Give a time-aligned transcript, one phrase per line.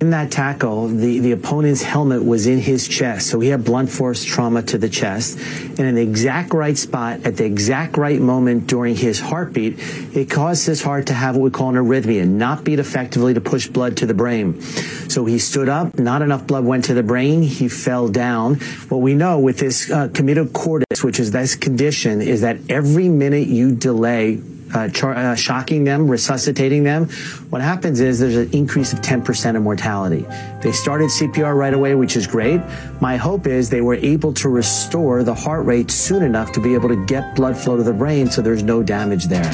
[0.00, 3.90] In that tackle, the, the opponent's helmet was in his chest, so he had blunt
[3.90, 5.40] force trauma to the chest.
[5.40, 9.74] And in the exact right spot, at the exact right moment during his heartbeat,
[10.14, 13.40] it caused his heart to have what we call an arrhythmia, not beat effectively to
[13.40, 14.60] push blood to the brain.
[14.60, 18.60] So he stood up, not enough blood went to the brain, he fell down.
[18.90, 23.48] What we know with this uh, commotio cordis is this condition, is that every minute
[23.48, 24.40] you delay
[24.74, 27.08] uh, char- uh, shocking them, resuscitating them,
[27.50, 30.26] what happens is there's an increase of 10% of mortality.
[30.62, 32.60] They started CPR right away, which is great.
[33.00, 36.74] My hope is they were able to restore the heart rate soon enough to be
[36.74, 39.50] able to get blood flow to the brain so there's no damage there.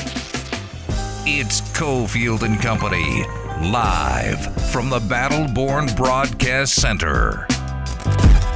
[1.26, 3.24] It's Cofield and Company,
[3.70, 7.46] live from the Battleborn Broadcast Center.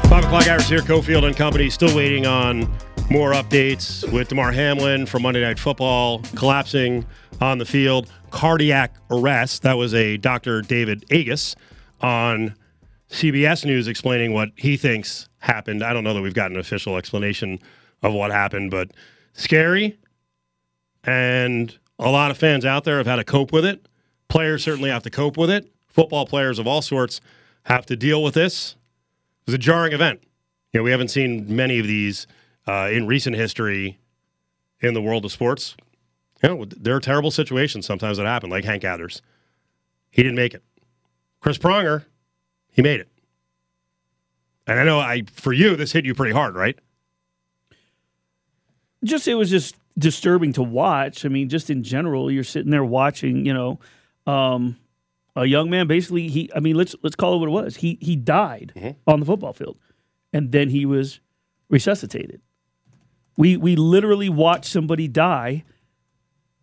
[0.09, 2.71] Five o'clock hours here, Cofield and Company, still waiting on
[3.11, 7.07] more updates with Damar Hamlin from Monday Night Football collapsing
[7.41, 8.13] on the field.
[8.31, 9.63] Cardiac arrest.
[9.63, 10.61] That was a Dr.
[10.61, 11.57] David Agus
[12.03, 12.55] on
[13.11, 15.83] CBS News explaining what he thinks happened.
[15.83, 17.59] I don't know that we've got an official explanation
[18.03, 18.91] of what happened, but
[19.33, 19.99] scary.
[21.03, 23.89] And a lot of fans out there have had to cope with it.
[24.29, 25.73] Players certainly have to cope with it.
[25.87, 27.23] Football players of all sorts
[27.65, 28.77] have to deal with this.
[29.43, 30.21] It was a jarring event.
[30.73, 32.27] You know, we haven't seen many of these
[32.69, 33.99] uh, in recent history
[34.81, 35.75] in the world of sports.
[36.43, 39.23] You know, there are terrible situations sometimes that happen, like Hank Gathers.
[40.11, 40.63] He didn't make it.
[41.41, 42.05] Chris Pronger,
[42.71, 43.09] he made it.
[44.67, 46.79] And I know I for you this hit you pretty hard, right?
[49.03, 51.25] Just it was just disturbing to watch.
[51.25, 53.81] I mean, just in general, you're sitting there watching, you know,
[54.27, 54.77] um,
[55.35, 57.77] a young man basically he I mean, let's let's call it what it was.
[57.77, 58.91] He he died mm-hmm.
[59.11, 59.79] on the football field.
[60.33, 61.21] And then he was
[61.71, 62.43] resuscitated.
[63.39, 65.63] We we literally watched somebody die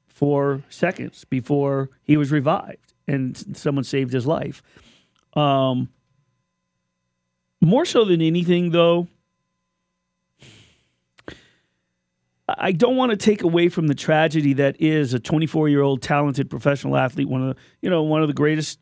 [0.10, 4.62] for seconds before he was revived, and someone saved his life.
[5.36, 5.88] Um,
[7.62, 9.08] more so than anything, though,
[12.48, 16.02] I don't want to take away from the tragedy that is a 24 year old
[16.02, 18.80] talented professional athlete, one of the, you know one of the greatest.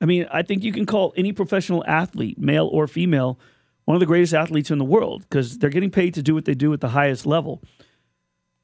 [0.00, 3.38] I mean, I think you can call any professional athlete, male or female,
[3.86, 6.44] one of the greatest athletes in the world because they're getting paid to do what
[6.44, 7.62] they do at the highest level.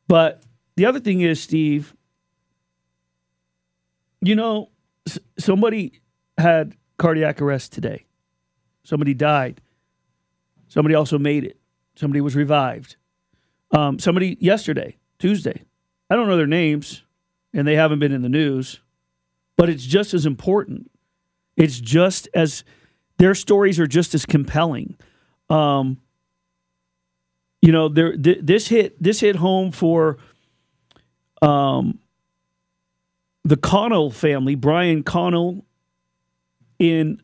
[0.08, 0.42] But
[0.76, 1.94] the other thing is, Steve,
[4.20, 4.70] you know,
[5.38, 6.00] somebody
[6.36, 8.04] had cardiac arrest today.
[8.84, 9.60] Somebody died.
[10.68, 11.58] Somebody also made it.
[11.94, 12.96] Somebody was revived.
[13.70, 15.62] Um, somebody yesterday, Tuesday.
[16.10, 17.04] I don't know their names,
[17.54, 18.80] and they haven't been in the news,
[19.56, 20.90] but it's just as important.
[21.56, 22.64] It's just as
[23.18, 24.96] their stories are just as compelling.
[25.52, 25.98] Um,
[27.60, 30.18] you know, there th- this hit this hit home for
[31.40, 31.98] um,
[33.44, 35.64] the Connell family, Brian Connell
[36.78, 37.20] in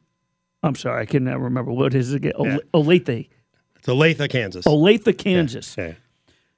[0.63, 2.33] I'm sorry, I can never remember what is it again.
[2.39, 2.59] Yeah.
[2.75, 3.29] Olathe.
[3.77, 4.67] It's Olathe, Kansas.
[4.67, 5.77] Olathe, Kansas.
[5.79, 5.89] Yeah.
[5.89, 5.93] Yeah.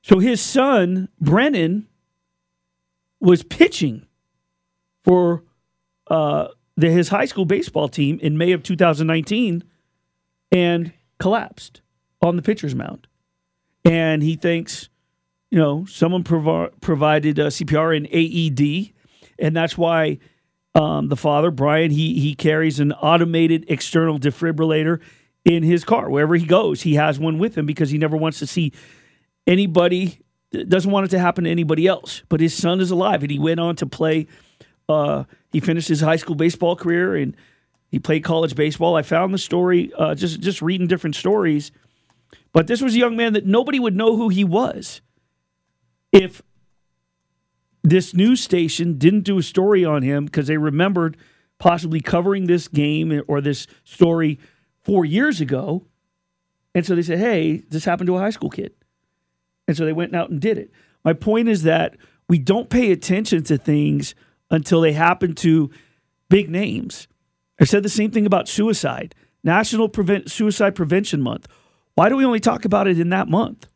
[0.03, 1.87] So his son, Brennan,
[3.21, 4.07] was pitching
[5.05, 5.45] for
[6.07, 9.63] uh, the, his high school baseball team in May of 2019.
[10.51, 11.83] And collapsed
[12.21, 13.07] on the pitcher's mound.
[13.85, 14.89] And he thinks,
[15.51, 18.93] you know, someone provi- provided a CPR and AED.
[19.39, 20.19] And that's why
[20.75, 25.01] um, the father, Brian, he, he carries an automated external defibrillator
[25.45, 26.11] in his car.
[26.11, 28.73] Wherever he goes, he has one with him because he never wants to see
[29.47, 30.21] anybody,
[30.53, 32.23] doesn't want it to happen to anybody else.
[32.29, 34.27] But his son is alive and he went on to play.
[34.89, 37.37] Uh, he finished his high school baseball career and
[37.91, 38.97] he played college baseball.
[38.97, 41.73] I found the story uh, just just reading different stories,
[42.53, 45.01] but this was a young man that nobody would know who he was
[46.13, 46.43] if
[47.83, 51.17] this news station didn't do a story on him because they remembered
[51.59, 54.39] possibly covering this game or this story
[54.83, 55.87] four years ago,
[56.75, 58.73] and so they said, "Hey, this happened to a high school kid,"
[59.67, 60.71] and so they went out and did it.
[61.05, 61.97] My point is that
[62.29, 64.15] we don't pay attention to things
[64.51, 65.71] until they happen to
[66.29, 67.09] big names.
[67.61, 69.15] I said the same thing about suicide.
[69.45, 71.47] National Prevent Suicide Prevention Month.
[71.95, 73.67] Why do we only talk about it in that month?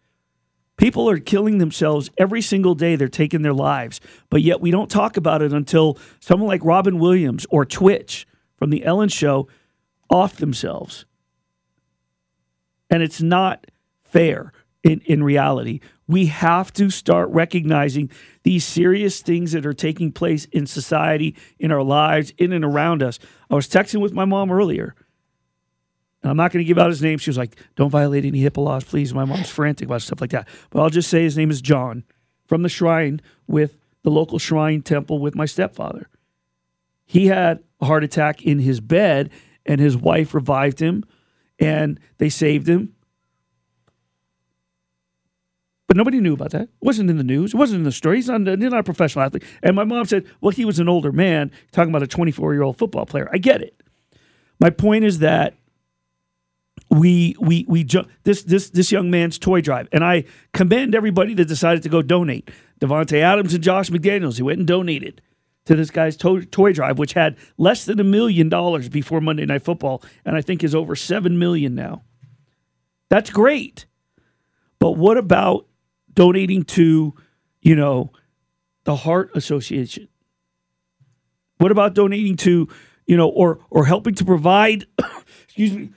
[0.77, 2.97] People are killing themselves every single day.
[2.97, 4.01] They're taking their lives.
[4.31, 8.27] But yet we don't talk about it until someone like Robin Williams or Twitch
[8.57, 9.49] from The Ellen Show
[10.11, 11.05] off themselves.
[12.91, 13.67] And it's not
[14.03, 14.53] fair
[14.85, 15.81] in, in reality.
[16.07, 18.11] We have to start recognizing
[18.43, 23.03] these serious things that are taking place in society, in our lives, in and around
[23.03, 23.19] us.
[23.51, 24.95] I was texting with my mom earlier.
[26.23, 27.19] And I'm not going to give out his name.
[27.19, 29.13] She was like, don't violate any HIPAA laws, please.
[29.15, 30.47] My mom's frantic about stuff like that.
[30.71, 32.05] But I'll just say his name is John
[32.47, 36.09] from the shrine with the local shrine temple with my stepfather.
[37.07, 39.31] He had a heart attack in his bed,
[39.65, 41.05] and his wife revived him,
[41.59, 42.94] and they saved him.
[45.87, 46.63] But nobody knew about that.
[46.63, 47.53] It wasn't in the news.
[47.53, 48.17] It wasn't in the story.
[48.17, 49.45] He's not, he's not a professional athlete.
[49.63, 52.63] And my mom said, well, he was an older man talking about a 24 year
[52.63, 53.29] old football player.
[53.33, 53.79] I get it.
[54.61, 55.55] My point is that
[56.91, 61.35] we we we ju- this this this young man's toy drive, and I commend everybody
[61.35, 62.51] that decided to go donate.
[62.81, 65.21] Davante Adams and Josh McDaniels, who went and donated
[65.65, 69.47] to this guy's to- toy drive, which had less than a million dollars before Monday
[69.47, 72.03] Night Football, and I think is over seven million now.
[73.09, 73.87] That's great,
[74.79, 75.67] but what about
[76.15, 77.15] donating to,
[77.63, 78.11] you know,
[78.85, 80.09] the Heart Association?
[81.59, 82.69] What about donating to,
[83.07, 84.87] you know, or or helping to provide,
[85.45, 85.91] excuse me,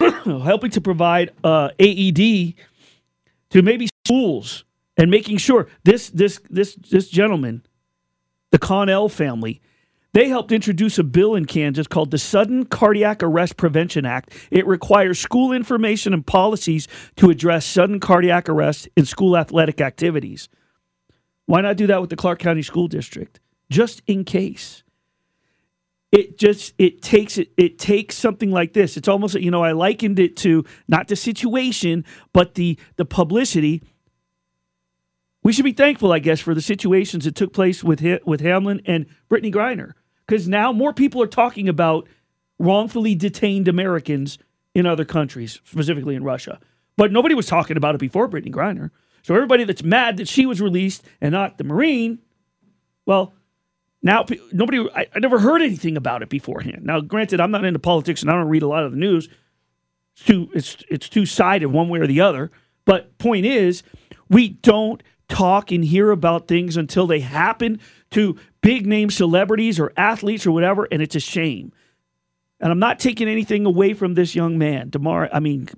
[0.24, 2.54] helping to provide uh, AED
[3.50, 4.64] to maybe schools
[4.96, 7.64] and making sure this this this this gentleman,
[8.50, 9.60] the Connell family,
[10.14, 14.30] they helped introduce a bill in Kansas called the Sudden Cardiac Arrest Prevention Act.
[14.50, 16.86] It requires school information and policies
[17.16, 20.50] to address sudden cardiac arrest in school athletic activities.
[21.46, 23.40] Why not do that with the Clark County School District?
[23.70, 24.82] Just in case.
[26.10, 28.98] It just it takes it it takes something like this.
[28.98, 32.04] It's almost you know I likened it to not the situation
[32.34, 33.82] but the the publicity.
[35.42, 38.82] We should be thankful, I guess, for the situations that took place with with Hamlin
[38.84, 39.94] and Brittney Griner
[40.32, 42.08] because now more people are talking about
[42.58, 44.38] wrongfully detained Americans
[44.74, 46.58] in other countries, specifically in Russia.
[46.96, 48.92] But nobody was talking about it before Brittney Griner.
[49.22, 52.18] So everybody that's mad that she was released and not the Marine,
[53.04, 53.34] well,
[54.02, 54.88] now nobody.
[54.94, 56.82] I, I never heard anything about it beforehand.
[56.84, 59.28] Now, granted, I'm not into politics and I don't read a lot of the news.
[60.14, 62.50] It's too it's it's two sided one way or the other.
[62.86, 63.82] But point is,
[64.30, 67.80] we don't talk and hear about things until they happen
[68.12, 71.72] to big name celebrities or athletes or whatever, and it's a shame.
[72.60, 75.28] And I'm not taking anything away from this young man, Damar.
[75.32, 75.68] I mean,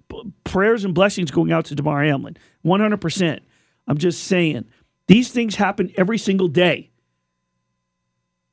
[0.44, 3.40] prayers and blessings going out to Damar Hamlin, 100%.
[3.88, 4.66] I'm just saying,
[5.06, 6.90] these things happen every single day.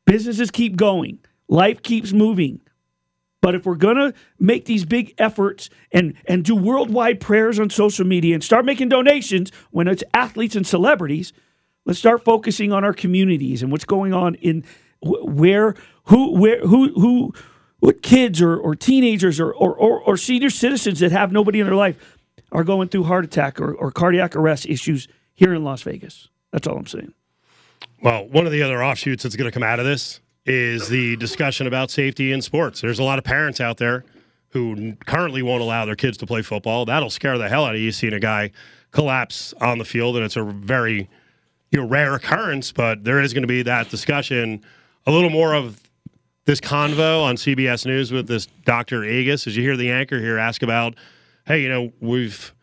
[0.05, 2.61] Businesses keep going, life keeps moving.
[3.41, 8.05] But if we're to make these big efforts and, and do worldwide prayers on social
[8.05, 11.33] media and start making donations when it's athletes and celebrities,
[11.85, 14.63] let's start focusing on our communities and what's going on in
[15.01, 15.75] where,
[16.05, 17.33] who, where, who, who,
[17.79, 21.65] what kids or, or teenagers or, or, or, or senior citizens that have nobody in
[21.65, 22.17] their life
[22.51, 26.29] are going through heart attack or, or cardiac arrest issues here in Las Vegas.
[26.51, 27.13] That's all I'm saying.
[28.03, 31.15] Well, one of the other offshoots that's going to come out of this is the
[31.17, 32.81] discussion about safety in sports.
[32.81, 34.03] There's a lot of parents out there
[34.49, 36.85] who currently won't allow their kids to play football.
[36.85, 38.51] That'll scare the hell out of you seeing a guy
[38.91, 41.09] collapse on the field, and it's a very
[41.71, 42.71] you know rare occurrence.
[42.71, 44.63] But there is going to be that discussion.
[45.07, 45.81] A little more of
[46.45, 49.03] this convo on CBS News with this Dr.
[49.03, 49.47] Agus.
[49.47, 50.95] As you hear the anchor here ask about,
[51.45, 52.53] hey, you know, we've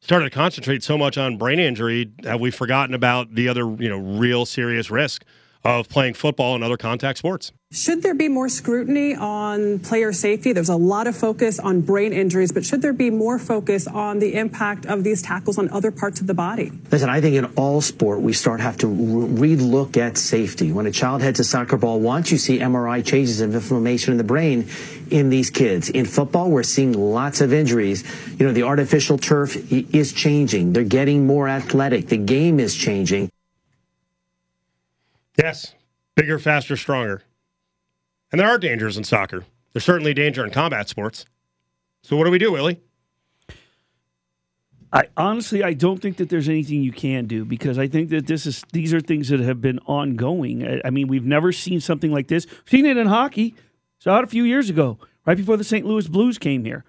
[0.00, 3.88] started to concentrate so much on brain injury, have we forgotten about the other, you
[3.88, 5.24] know, real serious risk
[5.64, 7.52] of playing football and other contact sports?
[7.74, 10.52] Should there be more scrutiny on player safety?
[10.52, 14.18] There's a lot of focus on brain injuries, but should there be more focus on
[14.18, 16.70] the impact of these tackles on other parts of the body?
[16.90, 20.70] Listen, I think in all sport, we start have to re look at safety.
[20.70, 24.18] When a child heads a soccer ball once, you see MRI changes of inflammation in
[24.18, 24.68] the brain
[25.10, 25.88] in these kids.
[25.88, 28.04] In football, we're seeing lots of injuries.
[28.38, 30.74] You know, the artificial turf is changing.
[30.74, 32.08] They're getting more athletic.
[32.08, 33.32] The game is changing.
[35.38, 35.74] Yes,
[36.16, 37.22] bigger, faster, stronger.
[38.32, 39.44] And there are dangers in soccer.
[39.72, 41.26] There's certainly danger in combat sports.
[42.02, 42.80] So what do we do, Willie?
[44.92, 48.26] I honestly I don't think that there's anything you can do because I think that
[48.26, 50.66] this is these are things that have been ongoing.
[50.66, 52.46] I, I mean, we've never seen something like this.
[52.46, 53.54] We've seen it in hockey.
[53.98, 55.86] Saw it a few years ago, right before the St.
[55.86, 56.84] Louis Blues came here.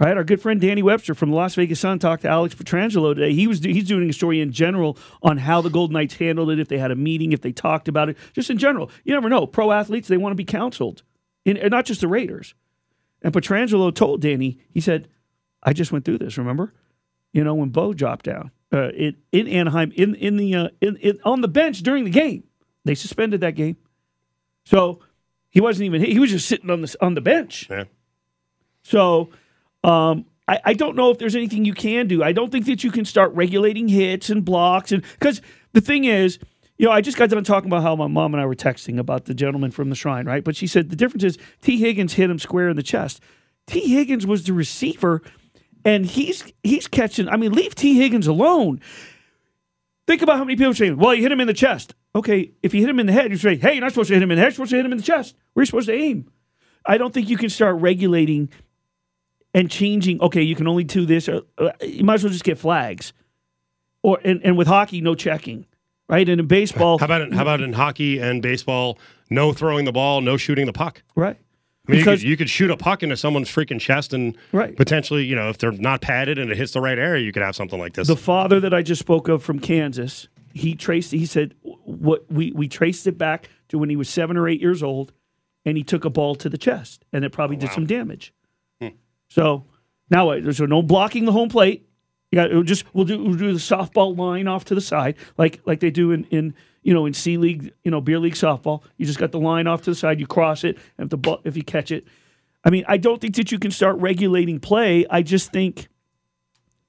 [0.00, 3.14] Right, our good friend Danny Webster from the Las Vegas Sun talked to Alex Pietrangelo
[3.14, 3.34] today.
[3.34, 6.58] He was he's doing a story in general on how the Golden Knights handled it,
[6.58, 8.90] if they had a meeting, if they talked about it, just in general.
[9.04, 9.46] You never know.
[9.46, 11.02] Pro athletes they want to be counseled,
[11.44, 12.54] in, and not just the Raiders.
[13.20, 15.06] And Pietrangelo told Danny, he said,
[15.62, 16.38] "I just went through this.
[16.38, 16.72] Remember,
[17.34, 20.96] you know when Bo dropped down uh, in in Anaheim in in the uh, in,
[20.96, 22.44] in on the bench during the game,
[22.86, 23.76] they suspended that game.
[24.64, 25.00] So
[25.50, 27.66] he wasn't even he was just sitting on the on the bench.
[27.68, 27.84] Yeah.
[28.82, 29.28] So."
[29.82, 32.22] Um, I, I don't know if there's anything you can do.
[32.22, 35.40] I don't think that you can start regulating hits and blocks, and because
[35.72, 36.38] the thing is,
[36.76, 38.98] you know, I just got done talking about how my mom and I were texting
[38.98, 40.42] about the gentleman from the shrine, right?
[40.42, 43.20] But she said the difference is Tee Higgins hit him square in the chest.
[43.66, 45.22] Tee Higgins was the receiver,
[45.84, 47.28] and he's he's catching.
[47.28, 48.80] I mean, leave Tee Higgins alone.
[50.06, 52.74] Think about how many people saying, "Well, you hit him in the chest." Okay, if
[52.74, 54.30] you hit him in the head, you say, "Hey, you're not supposed to hit him
[54.30, 54.48] in the head.
[54.48, 55.36] You're supposed to hit him in the chest.
[55.52, 56.30] Where are you supposed to aim?"
[56.86, 58.48] I don't think you can start regulating
[59.54, 60.20] and changing.
[60.20, 61.28] Okay, you can only do this.
[61.28, 63.12] Or, uh, you might as well just get flags,
[64.02, 65.66] or and, and with hockey, no checking,
[66.08, 66.28] right?
[66.28, 68.98] And in baseball, How about in, how about in hockey and baseball?
[69.32, 71.02] No throwing the ball, no shooting the puck.
[71.14, 71.36] right?
[71.88, 74.36] I mean, you Because- could, you could shoot a puck into someone's freaking chest and
[74.52, 74.76] Right.
[74.76, 77.42] potentially, you know, if they're not padded and it hits the right area, you could
[77.42, 78.06] have something like this.
[78.08, 81.12] The father that I just spoke of from Kansas, he traced.
[81.12, 84.60] He said what we we traced it back to when he was seven or eight
[84.60, 85.12] years old,
[85.64, 88.32] and he took a ball to the chest, and it probably did some damage.
[89.30, 89.64] So
[90.10, 90.44] now what?
[90.44, 91.88] There's no blocking the home plate.
[92.30, 95.60] You got just we'll do we'll do the softball line off to the side like
[95.64, 98.82] like they do in in you know in C league you know beer league softball.
[98.98, 100.20] You just got the line off to the side.
[100.20, 102.06] You cross it, and if the ball, if you catch it,
[102.62, 105.06] I mean I don't think that you can start regulating play.
[105.10, 105.88] I just think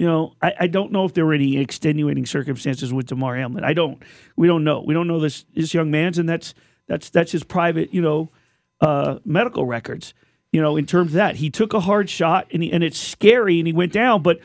[0.02, 3.64] you know, I, I don't know if there were any extenuating circumstances with Damar Hamlin.
[3.64, 4.02] I don't.
[4.36, 4.82] We don't know.
[4.82, 6.56] We don't know this this young man's, and that's
[6.88, 8.32] that's that's his private, you know,
[8.80, 10.16] uh, medical records.
[10.52, 13.00] You know, in terms of that, he took a hard shot, and he, and it's
[13.00, 14.22] scary, and he went down.
[14.22, 14.40] But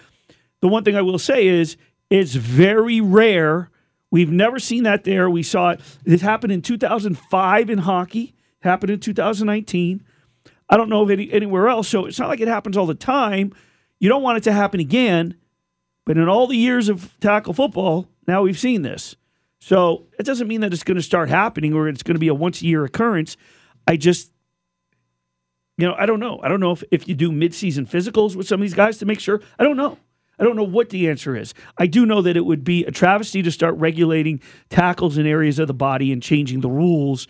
[0.60, 1.76] the one thing I will say is,
[2.10, 3.70] it's very rare.
[4.10, 5.28] We've never seen that there.
[5.28, 5.80] We saw it.
[6.04, 8.34] This happened in 2005 in hockey.
[8.60, 10.04] Happened in 2019.
[10.68, 11.88] I don't know of any anywhere else.
[11.88, 13.52] So it's not like it happens all the time.
[13.98, 15.36] You don't want it to happen again.
[16.04, 19.16] But in all the years of tackle football, now we've seen this.
[19.60, 22.28] So it doesn't mean that it's going to start happening or it's going to be
[22.28, 23.36] a once a year occurrence.
[23.86, 24.30] I just,
[25.76, 26.40] you know, I don't know.
[26.42, 29.06] I don't know if, if you do midseason physicals with some of these guys to
[29.06, 29.40] make sure.
[29.58, 29.98] I don't know.
[30.38, 31.54] I don't know what the answer is.
[31.78, 35.58] I do know that it would be a travesty to start regulating tackles in areas
[35.58, 37.26] of the body and changing the rules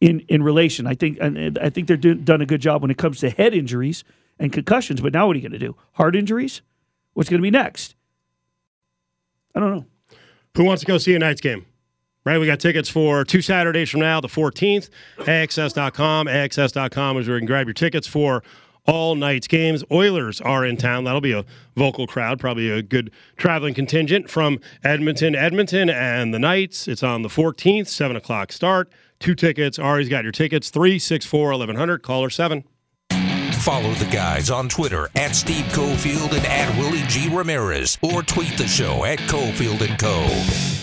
[0.00, 0.86] in in relation.
[0.86, 3.54] I think I think they're do, done a good job when it comes to head
[3.54, 4.02] injuries
[4.38, 5.00] and concussions.
[5.00, 5.76] But now what are you going to do?
[5.92, 6.62] Heart injuries?
[7.14, 7.94] What's going to be next?
[9.54, 9.86] I don't know.
[10.56, 11.66] Who wants to go see a Knights game?
[12.28, 14.90] Right, we got tickets for two Saturdays from now, the 14th.
[15.16, 16.26] AXS.com.
[16.26, 18.42] AXS.com is where you can grab your tickets for
[18.84, 19.82] all Knights games.
[19.90, 21.04] Oilers are in town.
[21.04, 26.38] That'll be a vocal crowd, probably a good traveling contingent from Edmonton, Edmonton, and the
[26.38, 26.86] Knights.
[26.86, 28.92] It's on the 14th, 7 o'clock start.
[29.18, 29.78] Two tickets.
[29.78, 32.62] Ari's got your tickets, 364 1100, caller 7.
[33.62, 37.30] Follow the guys on Twitter at Steve Cofield and at Willie G.
[37.34, 40.77] Ramirez, or tweet the show at Cofield and Co.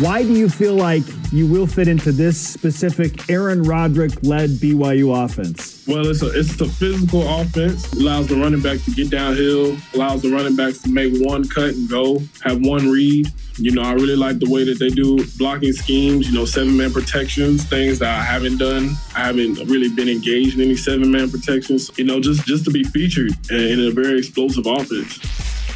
[0.00, 5.22] Why do you feel like you will fit into this specific Aaron Roderick led BYU
[5.22, 5.86] offense?
[5.86, 7.92] Well, it's a it's a physical offense.
[7.92, 9.76] Allows the running back to get downhill.
[9.92, 12.22] Allows the running backs to make one cut and go.
[12.42, 13.26] Have one read.
[13.58, 16.26] You know, I really like the way that they do blocking schemes.
[16.26, 18.96] You know, seven man protections, things that I haven't done.
[19.14, 21.90] I haven't really been engaged in any seven man protections.
[21.98, 25.18] You know, just just to be featured in a very explosive offense.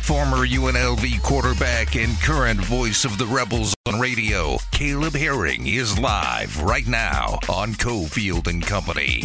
[0.07, 6.87] Former UNLV quarterback and current voice of the Rebels radio, Caleb Herring is live right
[6.87, 9.23] now on Cofield and Company.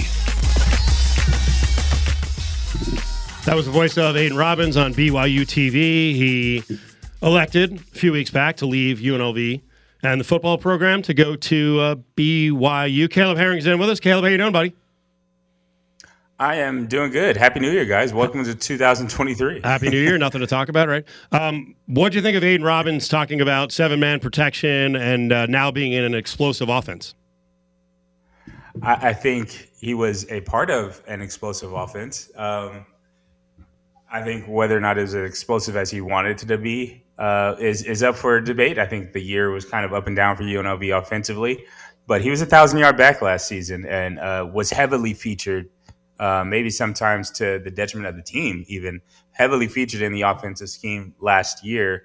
[3.45, 5.73] That was the voice of Aidan Robbins on BYU TV.
[6.13, 6.63] He
[7.21, 9.61] elected a few weeks back to leave UNLV
[10.03, 13.09] and the football program to go to uh, BYU.
[13.09, 13.99] Caleb Herring's in with us.
[13.99, 14.75] Caleb, how you doing, buddy?
[16.41, 17.38] I am doing good.
[17.38, 18.15] Happy New Year, guys.
[18.15, 19.62] Welcome to 2023.
[19.63, 20.17] Happy New Year.
[20.17, 21.05] Nothing to talk about, right?
[21.31, 25.45] Um, what do you think of Aidan Robbins talking about seven man protection and uh,
[25.45, 27.13] now being in an explosive offense?
[28.81, 32.31] I, I think he was a part of an explosive offense.
[32.36, 32.88] Um,
[34.12, 37.03] I think whether or not it was as explosive as he wanted it to be
[37.19, 38.79] uh, is is up for debate.
[38.79, 41.63] I think the year was kind of up and down for UNLV offensively,
[42.07, 45.69] but he was a thousand yard back last season and uh, was heavily featured.
[46.21, 49.01] Uh, maybe sometimes to the detriment of the team, even
[49.31, 52.03] heavily featured in the offensive scheme last year.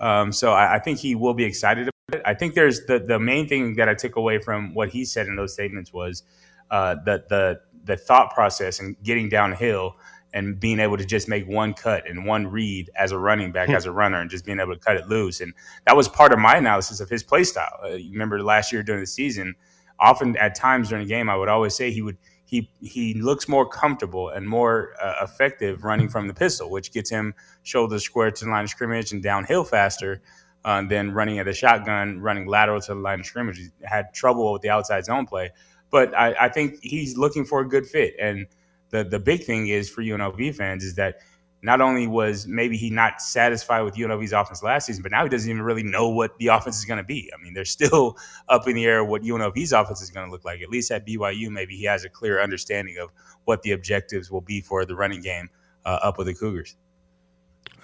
[0.00, 2.22] Um, so I, I think he will be excited about it.
[2.26, 5.28] I think there's the the main thing that I took away from what he said
[5.28, 6.24] in those statements was
[6.70, 9.96] uh, the the the thought process and getting downhill
[10.34, 13.70] and being able to just make one cut and one read as a running back,
[13.70, 15.40] as a runner, and just being able to cut it loose.
[15.40, 15.54] And
[15.86, 17.78] that was part of my analysis of his play style.
[17.82, 19.54] Uh, you remember last year during the season,
[19.98, 23.48] often at times during the game, I would always say he would he he looks
[23.48, 28.30] more comfortable and more uh, effective running from the pistol, which gets him shoulder square
[28.30, 30.22] to the line of scrimmage and downhill faster
[30.64, 33.58] uh, than running at the shotgun, running lateral to the line of scrimmage.
[33.58, 35.50] He had trouble with the outside zone play,
[35.90, 38.14] but I, I think he's looking for a good fit.
[38.20, 38.46] And
[38.90, 41.16] the the big thing is for UNLV fans is that
[41.64, 45.30] not only was maybe he not satisfied with UNLV's offense last season, but now he
[45.30, 47.30] doesn't even really know what the offense is going to be.
[47.32, 48.18] I mean, they're still
[48.50, 50.60] up in the air what UNLV's offense is going to look like.
[50.60, 53.10] At least at BYU, maybe he has a clear understanding of
[53.46, 55.48] what the objectives will be for the running game
[55.86, 56.76] uh, up with the Cougars.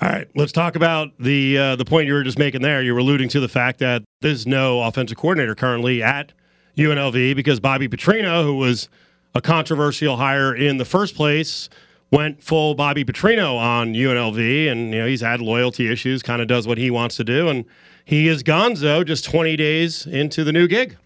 [0.02, 2.82] All right, let's talk about the uh, the point you were just making there.
[2.82, 6.32] You were alluding to the fact that there's no offensive coordinator currently at
[6.76, 8.90] UNLV because Bobby Petrino, who was
[9.34, 11.70] a controversial hire in the first place,
[12.10, 16.22] went full Bobby Petrino on UNLV, and you know he's had loyalty issues.
[16.22, 17.64] Kind of does what he wants to do, and
[18.04, 20.96] he is Gonzo just 20 days into the new gig.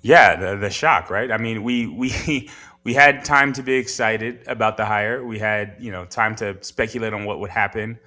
[0.00, 1.30] Yeah, the, the shock, right?
[1.30, 2.48] I mean, we we
[2.84, 5.24] we had time to be excited about the hire.
[5.24, 7.98] We had you know time to speculate on what would happen,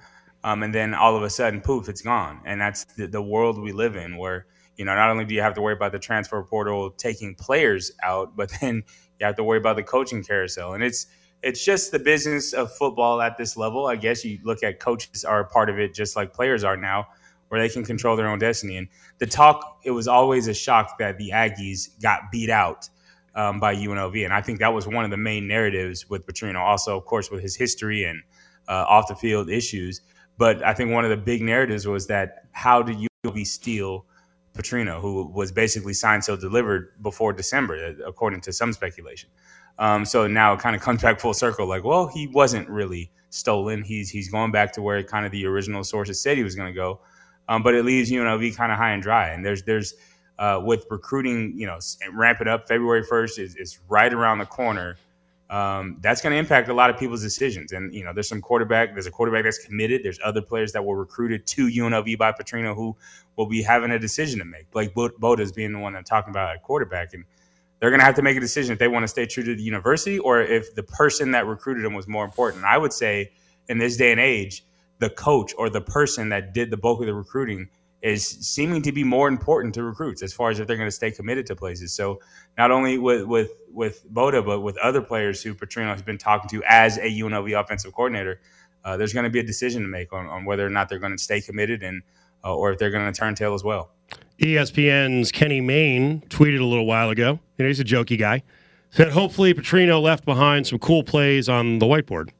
[0.44, 2.40] um, and then all of a sudden, poof, it's gone.
[2.44, 5.42] And that's the, the world we live in, where you know not only do you
[5.42, 8.84] have to worry about the transfer portal taking players out, but then
[9.22, 11.06] you have to worry about the coaching carousel, and it's
[11.42, 13.86] it's just the business of football at this level.
[13.86, 16.76] I guess you look at coaches are a part of it, just like players are
[16.76, 17.06] now
[17.48, 18.76] where they can control their own destiny.
[18.78, 18.88] And
[19.18, 22.88] the talk, it was always a shock that the Aggies got beat out
[23.34, 24.24] um, by UNLV.
[24.24, 26.60] And I think that was one of the main narratives with Petrino.
[26.60, 28.22] Also, of course, with his history and
[28.68, 30.00] uh, off the field issues.
[30.38, 34.06] But I think one of the big narratives was that how did UNLV steal
[34.54, 39.30] Petrino, who was basically signed so delivered before December, according to some speculation.
[39.78, 41.66] Um, so now it kind of comes back full circle.
[41.66, 43.82] Like, well, he wasn't really stolen.
[43.82, 46.68] He's he's going back to where kind of the original sources said he was going
[46.68, 47.00] to go
[47.48, 49.28] um, but it leaves UNLV kind of high and dry.
[49.30, 49.94] And there's there's
[50.38, 51.78] uh, with recruiting, you know,
[52.12, 52.66] ramping up.
[52.68, 54.96] February first is, is right around the corner.
[55.52, 57.72] Um, that's going to impact a lot of people's decisions.
[57.72, 58.94] And you know, there's some quarterback.
[58.94, 60.02] There's a quarterback that's committed.
[60.02, 62.96] There's other players that were recruited to UNLV by Petrino who
[63.36, 64.70] will be having a decision to make.
[64.70, 64.92] Blake
[65.38, 67.26] is being the one I'm talking about at quarterback, and
[67.78, 69.54] they're going to have to make a decision if they want to stay true to
[69.54, 72.64] the university or if the person that recruited them was more important.
[72.64, 73.32] I would say
[73.68, 74.64] in this day and age,
[75.00, 77.68] the coach or the person that did the bulk of the recruiting
[78.02, 80.94] is seeming to be more important to recruits as far as if they're going to
[80.94, 81.92] stay committed to places.
[81.92, 82.20] So
[82.58, 86.50] not only with with with Boda, but with other players who Petrino has been talking
[86.50, 88.40] to as a UNLV offensive coordinator,
[88.84, 90.98] uh, there's going to be a decision to make on, on whether or not they're
[90.98, 92.02] going to stay committed and
[92.44, 93.90] uh, or if they're going to turn tail as well.
[94.40, 97.38] ESPN's Kenny Mayne tweeted a little while ago.
[97.56, 98.42] You know, he's a jokey guy.
[98.90, 102.30] Said hopefully Petrino left behind some cool plays on the whiteboard.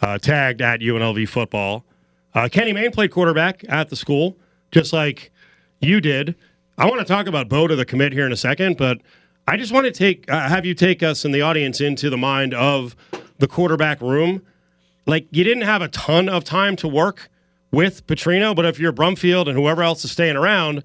[0.00, 1.84] Uh, tagged at UNLV football.
[2.34, 4.36] Uh, Kenny Mayne played quarterback at the school,
[4.70, 5.30] just like
[5.80, 6.34] you did.
[6.76, 8.98] I want to talk about Bo to the commit, here in a second, but
[9.46, 12.16] I just want to take uh, have you take us in the audience into the
[12.16, 12.94] mind of
[13.38, 14.42] the quarterback room.
[15.06, 17.30] Like you didn't have a ton of time to work
[17.70, 20.84] with Petrino, but if you're Brumfield and whoever else is staying around,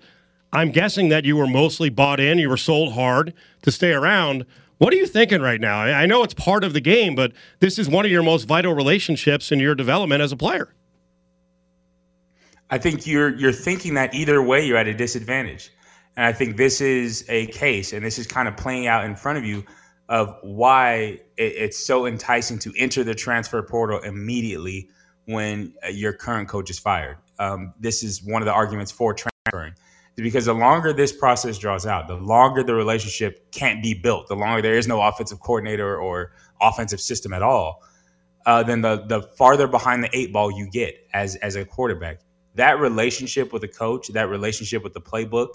[0.51, 2.37] I'm guessing that you were mostly bought in.
[2.37, 4.45] You were sold hard to stay around.
[4.77, 5.79] What are you thinking right now?
[5.79, 8.73] I know it's part of the game, but this is one of your most vital
[8.73, 10.73] relationships in your development as a player.
[12.73, 15.71] I think you're you're thinking that either way you're at a disadvantage.
[16.17, 19.15] And I think this is a case, and this is kind of playing out in
[19.15, 19.63] front of you
[20.09, 24.89] of why it, it's so enticing to enter the transfer portal immediately
[25.25, 27.17] when uh, your current coach is fired.
[27.38, 29.75] Um, this is one of the arguments for transferring.
[30.15, 34.36] Because the longer this process draws out, the longer the relationship can't be built, the
[34.36, 37.83] longer there is no offensive coordinator or offensive system at all,
[38.47, 42.19] uh, then the the farther behind the eight ball you get as as a quarterback
[42.55, 45.49] that relationship with the coach, that relationship with the playbook,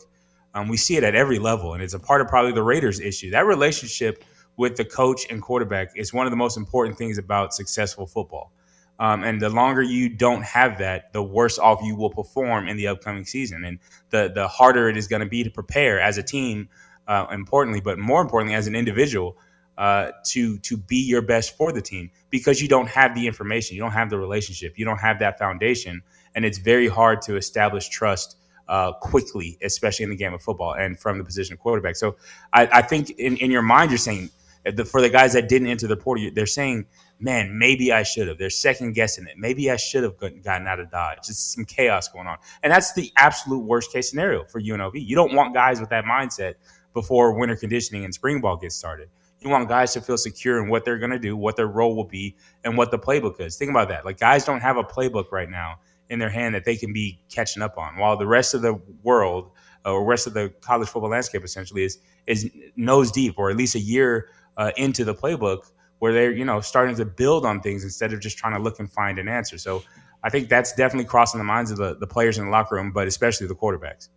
[0.55, 3.01] um, we see it at every level, and it's a part of probably the Raiders'
[3.01, 3.31] issue.
[3.31, 4.25] That relationship
[4.57, 8.53] with the coach and quarterback is one of the most important things about successful football.
[8.99, 12.77] Um, and the longer you don't have that, the worse off you will perform in
[12.77, 13.79] the upcoming season, and
[14.11, 16.69] the the harder it is going to be to prepare as a team,
[17.07, 19.37] uh, importantly, but more importantly as an individual.
[19.79, 23.77] Uh, to to be your best for the team because you don't have the information,
[23.77, 26.03] you don't have the relationship, you don't have that foundation,
[26.35, 28.37] and it's very hard to establish trust
[28.69, 31.97] uh, quickly, especially in the game of football and from the position of quarterback.
[31.97, 32.17] So
[32.53, 34.31] I, I think in, in your mind, you're saying
[34.65, 36.87] the, for the guys that didn't enter the portal, they're saying,
[37.21, 38.39] man, maybe I should have.
[38.39, 39.39] They're second guessing it.
[39.39, 41.19] Maybe I should have gotten out of Dodge.
[41.27, 42.39] There's some chaos going on.
[42.63, 44.93] And that's the absolute worst case scenario for UNLV.
[44.95, 46.55] You don't want guys with that mindset
[46.95, 49.09] before winter conditioning and spring ball gets started.
[49.41, 51.95] You want guys to feel secure in what they're going to do, what their role
[51.95, 53.57] will be, and what the playbook is.
[53.57, 54.05] Think about that.
[54.05, 55.77] Like guys don't have a playbook right now
[56.11, 58.81] in their hand that they can be catching up on, while the rest of the
[59.03, 59.51] world
[59.87, 63.57] uh, or rest of the college football landscape essentially is is nose deep, or at
[63.57, 67.61] least a year uh, into the playbook, where they're you know starting to build on
[67.61, 69.57] things instead of just trying to look and find an answer.
[69.59, 69.83] So
[70.23, 72.93] I think that's definitely crossing the minds of the, the players in the locker room,
[72.93, 74.09] but especially the quarterbacks.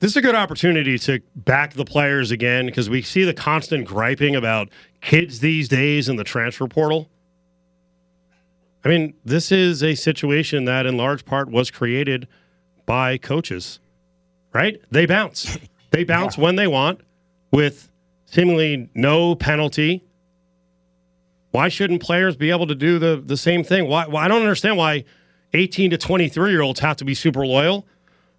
[0.00, 3.84] This is a good opportunity to back the players again because we see the constant
[3.84, 4.68] griping about
[5.00, 7.10] kids these days in the transfer portal.
[8.84, 12.28] I mean, this is a situation that in large part was created
[12.86, 13.80] by coaches,
[14.54, 14.80] right?
[14.90, 15.58] They bounce.
[15.90, 16.44] They bounce yeah.
[16.44, 17.00] when they want
[17.50, 17.88] with
[18.26, 20.04] seemingly no penalty.
[21.50, 23.88] Why shouldn't players be able to do the, the same thing?
[23.88, 25.06] Why, why I don't understand why
[25.54, 27.86] 18 to 23 year olds have to be super loyal,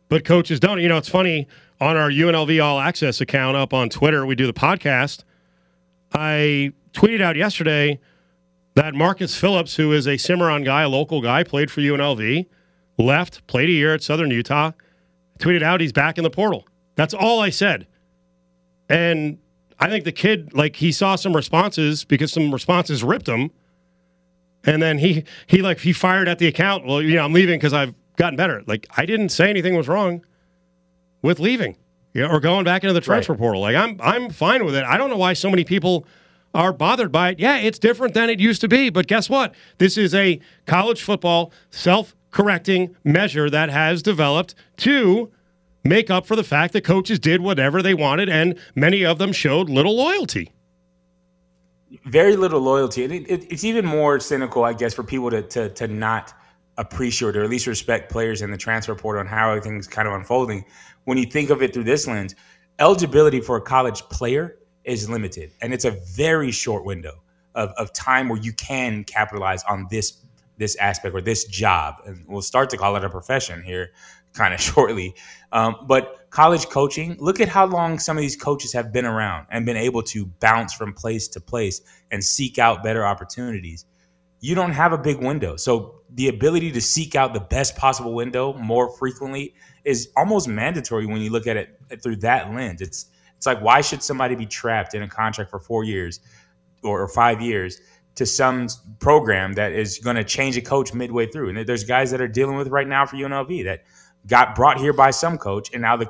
[0.09, 0.81] but coaches don't.
[0.81, 1.47] You know, it's funny.
[1.79, 5.23] on our UNLV All Access account up on Twitter, we do the podcast.
[6.13, 7.99] I tweeted out yesterday
[8.75, 12.47] that Marcus Phillips, who is a Cimarron guy, a local guy, played for UNLV,
[12.97, 14.71] left, played a year at Southern Utah,
[15.39, 16.67] tweeted out he's back in the portal.
[16.95, 17.87] That's all I said.
[18.89, 19.37] And
[19.79, 23.51] I think the kid, like, he saw some responses because some responses ripped him.
[24.65, 26.85] And then he, he like, he fired at the account.
[26.85, 28.61] Well, you know, I'm leaving because I've gotten better.
[28.67, 30.23] Like, I didn't say anything was wrong
[31.23, 31.75] with leaving
[32.13, 33.39] you know, or going back into the transfer right.
[33.39, 33.61] portal.
[33.61, 34.83] Like, I'm, I'm fine with it.
[34.83, 36.05] I don't know why so many people
[36.53, 37.39] are bothered by it.
[37.39, 38.89] Yeah, it's different than it used to be.
[38.89, 39.53] But guess what?
[39.77, 45.31] This is a college football self correcting measure that has developed to
[45.83, 49.31] make up for the fact that coaches did whatever they wanted, and many of them
[49.31, 50.51] showed little loyalty.
[52.05, 53.03] Very little loyalty.
[53.03, 56.33] And it, it, it's even more cynical, I guess, for people to, to, to not
[56.79, 60.13] appreciate or at least respect players in the transfer portal and how everything's kind of
[60.13, 60.65] unfolding.
[61.03, 62.35] When you think of it through this lens,
[62.79, 67.21] eligibility for a college player is limited, and it's a very short window
[67.53, 70.25] of, of time where you can capitalize on this
[70.57, 71.95] this aspect or this job.
[72.05, 73.91] And we'll start to call it a profession here
[74.33, 75.15] kind of shortly.
[75.51, 79.47] Um, but college coaching, look at how long some of these coaches have been around
[79.49, 83.85] and been able to bounce from place to place and seek out better opportunities.
[84.39, 85.55] You don't have a big window.
[85.55, 91.05] So the ability to seek out the best possible window more frequently is almost mandatory
[91.05, 92.81] when you look at it through that lens.
[92.81, 93.05] It's
[93.37, 96.19] it's like why should somebody be trapped in a contract for 4 years
[96.83, 97.79] or, or 5 years
[98.15, 98.67] to some
[98.99, 101.49] program that is going to change a coach midway through.
[101.49, 103.83] And there's guys that are dealing with right now for UNLV that
[104.27, 106.05] got brought here by some coach, and now the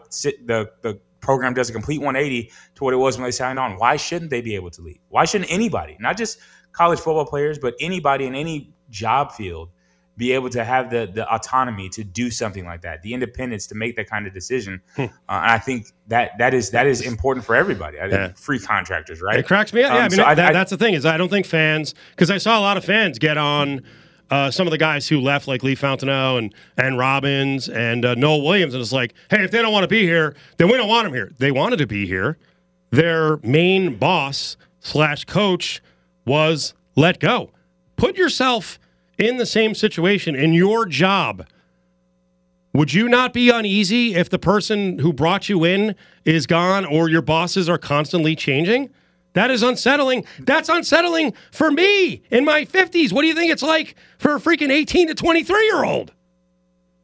[0.45, 3.77] the the program does a complete 180 to what it was when they signed on.
[3.77, 4.99] Why shouldn't they be able to leave?
[5.09, 6.39] Why shouldn't anybody, not just
[6.71, 9.69] college football players, but anybody in any job field,
[10.19, 13.75] be able to have the the autonomy to do something like that, the independence to
[13.75, 14.81] make that kind of decision.
[14.99, 15.03] Hmm.
[15.03, 17.99] Uh, and I think that that is that is important for everybody.
[17.99, 18.33] I yeah.
[18.35, 19.39] free contractors, right?
[19.39, 19.91] It cracks me up.
[19.91, 21.45] Um, yeah, I mean so I, that, I, that's the thing is I don't think
[21.45, 23.81] fans because I saw a lot of fans get on.
[24.29, 28.13] Uh, some of the guys who left, like Lee Fontenot and and Robbins and uh,
[28.15, 30.77] Noel Williams, and it's like, hey, if they don't want to be here, then we
[30.77, 31.31] don't want them here.
[31.39, 32.37] They wanted to be here.
[32.91, 35.81] Their main boss slash coach
[36.29, 37.51] was let go.
[37.97, 38.79] Put yourself
[39.17, 41.45] in the same situation in your job,
[42.73, 47.09] would you not be uneasy if the person who brought you in is gone or
[47.09, 48.89] your bosses are constantly changing?
[49.33, 50.25] That is unsettling.
[50.39, 53.11] That's unsettling for me in my 50s.
[53.11, 56.13] What do you think it's like for a freaking 18 to 23 year old?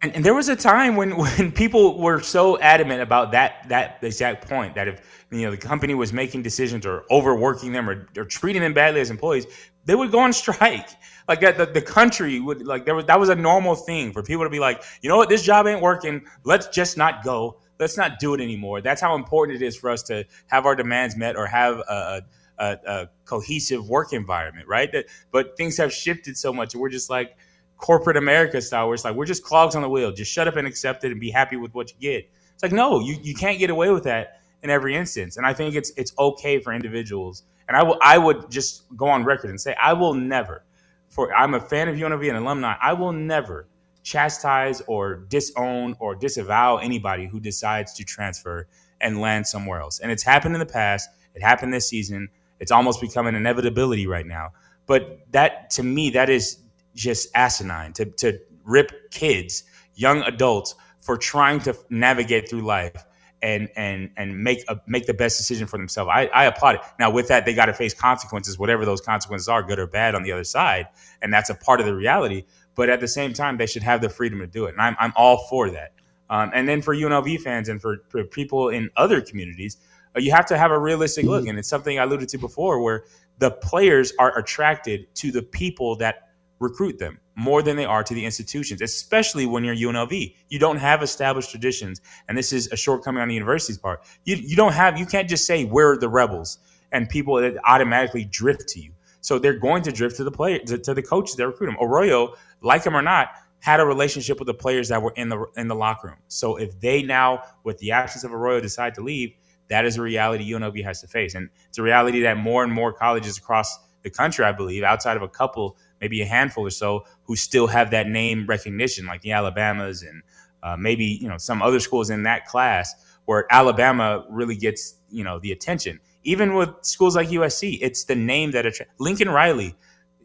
[0.02, 4.00] And, and, there was a time when, when people were so adamant about that that
[4.02, 8.08] exact point that if you know the company was making decisions or overworking them or,
[8.18, 9.46] or treating them badly as employees,
[9.86, 10.90] they would go on strike.
[11.28, 14.22] Like that, the, the country would like there was that was a normal thing for
[14.22, 16.26] people to be like, you know what, this job ain't working.
[16.44, 17.60] Let's just not go.
[17.80, 18.82] Let's not do it anymore.
[18.82, 22.22] That's how important it is for us to have our demands met or have a,
[22.58, 24.90] a, a cohesive work environment, right?
[24.92, 27.36] That, but things have shifted so much, and we're just like
[27.78, 30.12] corporate America style, where it's like we're just clogs on the wheel.
[30.12, 32.30] Just shut up and accept it and be happy with what you get.
[32.54, 35.38] It's like no, you you can't get away with that in every instance.
[35.38, 37.44] And I think it's it's okay for individuals.
[37.68, 40.66] And I will I would just go on record and say I will never,
[41.08, 42.76] for I'm a fan of UNLV and alumni.
[42.82, 43.68] I will never
[44.04, 48.68] chastise or disown or disavow anybody who decides to transfer
[49.00, 50.00] and land somewhere else.
[50.00, 51.10] And it's happened in the past.
[51.36, 52.30] It happened this season.
[52.60, 54.50] It's almost become an inevitability right now.
[54.88, 56.58] But that to me, that is
[56.96, 63.06] just asinine to, to rip kids, young adults, for trying to navigate through life
[63.46, 66.10] and and and make a, make the best decision for themselves.
[66.12, 66.82] I, I applaud it.
[67.00, 70.16] Now, with that, they got to face consequences, whatever those consequences are, good or bad,
[70.16, 70.88] on the other side,
[71.22, 72.44] and that's a part of the reality.
[72.74, 74.96] But at the same time, they should have the freedom to do it, and I'm
[75.00, 75.94] I'm all for that.
[76.28, 79.78] Um, and then for UNLV fans and for, for people in other communities,
[80.16, 82.82] uh, you have to have a realistic look, and it's something I alluded to before,
[82.82, 83.06] where
[83.38, 86.30] the players are attracted to the people that
[86.60, 90.36] recruit them more than they are to the institutions, especially when you're UNLV.
[90.50, 94.06] You don't have established traditions, and this is a shortcoming on the university's part.
[94.24, 96.60] You, you don't have, you can't just say we're the rebels
[96.92, 98.92] and people automatically drift to you.
[99.22, 101.78] So they're going to drift to the player to, to the coaches that recruit them.
[101.82, 105.46] Arroyo, like him or not, had a relationship with the players that were in the
[105.58, 106.18] in the locker room.
[106.28, 109.34] So if they now, with the absence of Arroyo, decide to leave,
[109.70, 112.72] that is a reality UNLV has to face, and it's a reality that more and
[112.72, 116.70] more colleges across the country, I believe, outside of a couple maybe a handful or
[116.70, 120.22] so who still have that name recognition, like the Alabamas and
[120.62, 122.94] uh, maybe you know some other schools in that class
[123.26, 126.00] where Alabama really gets you know the attention.
[126.24, 128.94] Even with schools like USC, it's the name that attracts.
[129.00, 129.76] Lincoln Riley,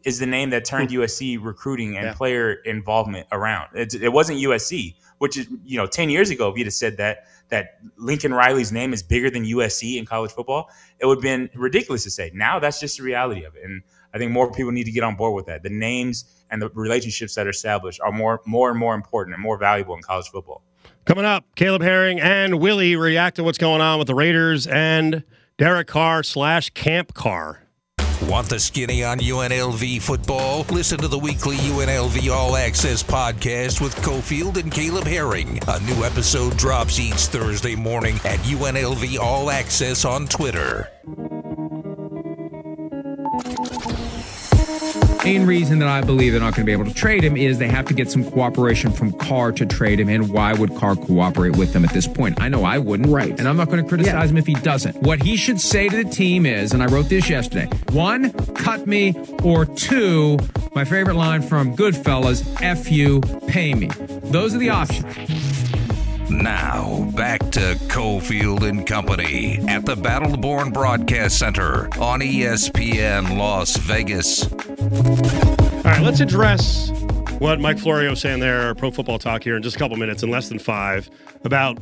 [0.03, 2.13] is the name that turned USC recruiting and yeah.
[2.13, 3.69] player involvement around.
[3.75, 6.49] It, it, wasn't USC, which is you know ten years ago.
[6.49, 10.31] If you'd have said that that Lincoln Riley's name is bigger than USC in college
[10.31, 12.31] football, it would have been ridiculous to say.
[12.33, 15.03] Now that's just the reality of it, and I think more people need to get
[15.03, 15.63] on board with that.
[15.63, 19.43] The names and the relationships that are established are more more and more important and
[19.43, 20.63] more valuable in college football.
[21.05, 25.23] Coming up, Caleb Herring and Willie react to what's going on with the Raiders and
[25.57, 27.61] Derek Carr slash Camp Carr.
[28.27, 30.63] Want the skinny on UNLV football?
[30.69, 35.59] Listen to the weekly UNLV All Access podcast with Cofield and Caleb Herring.
[35.67, 40.89] A new episode drops each Thursday morning at UNLV All Access on Twitter.
[45.23, 47.57] Main reason that I believe they're not going to be able to trade him is
[47.57, 50.09] they have to get some cooperation from Carr to trade him.
[50.09, 52.41] And why would Carr cooperate with them at this point?
[52.41, 53.09] I know I wouldn't.
[53.09, 53.37] Right.
[53.37, 54.27] And I'm not going to criticize yeah.
[54.27, 54.95] him if he doesn't.
[54.97, 58.87] What he should say to the team is, and I wrote this yesterday one, cut
[58.87, 60.37] me, or two,
[60.73, 63.87] my favorite line from Goodfellas, F you, pay me.
[64.23, 65.05] Those are the options.
[66.29, 74.45] Now, back to Cofield and Company at the Battleborn Broadcast Center on ESPN Las Vegas.
[74.91, 74.97] All
[75.85, 76.89] right, let's address
[77.39, 80.29] what Mike Florio saying there, Pro Football Talk here in just a couple minutes, in
[80.29, 81.09] less than five,
[81.45, 81.79] about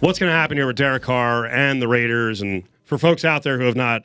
[0.00, 2.42] what's going to happen here with Derek Carr and the Raiders.
[2.42, 4.02] And for folks out there who have not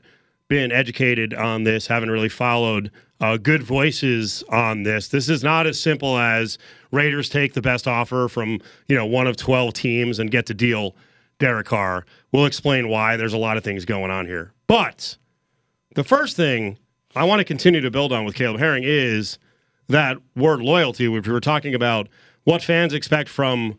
[0.49, 5.65] been educated on this, haven't really followed uh, good voices on this, this is not
[5.65, 6.59] as simple as
[6.91, 10.53] Raiders take the best offer from you know one of twelve teams and get to
[10.53, 10.95] deal
[11.39, 12.05] Derek Carr.
[12.31, 13.17] We'll explain why.
[13.17, 15.17] There's a lot of things going on here, but
[15.95, 16.77] the first thing
[17.15, 19.37] I want to continue to build on with Caleb Herring is
[19.89, 22.07] that word loyalty, we were talking about
[22.43, 23.77] what fans expect from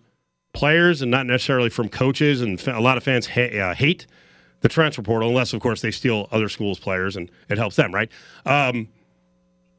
[0.53, 2.41] players and not necessarily from coaches.
[2.41, 4.07] And a lot of fans ha- uh, hate
[4.61, 7.93] the transfer portal, unless, of course, they steal other schools' players and it helps them,
[7.93, 8.11] right?
[8.45, 8.89] Um,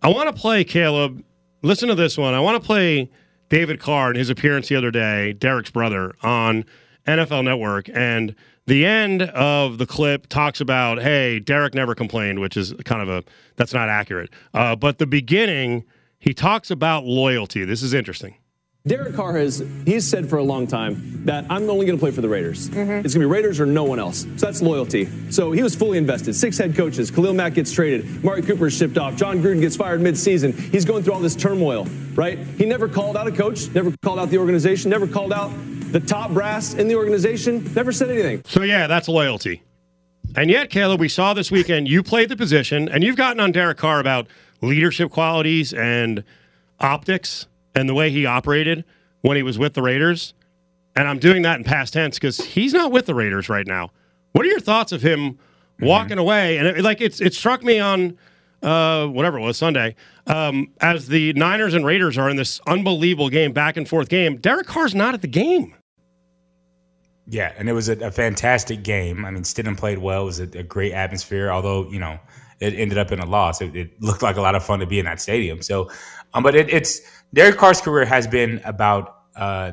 [0.02, 1.24] I want to play Caleb.
[1.62, 2.34] Listen to this one.
[2.34, 3.10] I want to play
[3.50, 6.66] David Carr in his appearance the other day, Derek's brother, on
[7.08, 7.90] NFL Network.
[7.94, 13.02] And the end of the clip talks about, hey, Derek never complained, which is kind
[13.02, 13.24] of a,
[13.56, 14.30] that's not accurate.
[14.54, 15.84] Uh, but the beginning,
[16.20, 17.66] he talks about loyalty.
[17.66, 18.36] This is interesting.
[18.86, 22.12] Derek Carr has he's said for a long time that I'm only going to play
[22.12, 22.70] for the Raiders.
[22.70, 23.06] Mm-hmm.
[23.06, 24.24] It's going to be Raiders or no one else.
[24.36, 25.08] So that's loyalty.
[25.32, 26.34] So he was fully invested.
[26.34, 27.10] Six head coaches.
[27.10, 28.22] Khalil Mack gets traded.
[28.26, 29.16] Mari Cooper is shipped off.
[29.16, 30.52] Jon Gruden gets fired mid-season.
[30.52, 32.38] He's going through all this turmoil, right?
[32.38, 33.70] He never called out a coach.
[33.70, 34.92] Never called out the organization.
[34.92, 35.50] Never called out
[35.94, 37.72] the top brass in the organization.
[37.74, 38.42] Never said anything.
[38.46, 39.62] So yeah, that's loyalty.
[40.36, 43.52] And yet, Caleb, we saw this weekend you played the position, and you've gotten on
[43.52, 44.28] Derek Carr about
[44.62, 46.24] leadership qualities and
[46.80, 48.84] optics and the way he operated
[49.22, 50.34] when he was with the Raiders.
[50.96, 53.92] And I'm doing that in past tense because he's not with the Raiders right now.
[54.32, 55.86] What are your thoughts of him mm-hmm.
[55.86, 56.58] walking away?
[56.58, 58.18] And it, like it's it struck me on
[58.64, 63.30] uh, whatever it was Sunday um, as the Niners and Raiders are in this unbelievable
[63.30, 64.38] game, back and forth game.
[64.38, 65.76] Derek Carr's not at the game.
[67.28, 69.24] Yeah, and it was a, a fantastic game.
[69.24, 70.24] I mean, Stidham played well.
[70.24, 72.20] It was a, a, great atmosphere, although you know
[72.60, 73.62] it ended up in a loss.
[73.62, 75.62] It, it, looked like a lot of fun to be in that stadium.
[75.62, 75.90] So,
[76.34, 77.02] um, but it, it's
[77.34, 79.72] Derek Carr's career has been about uh,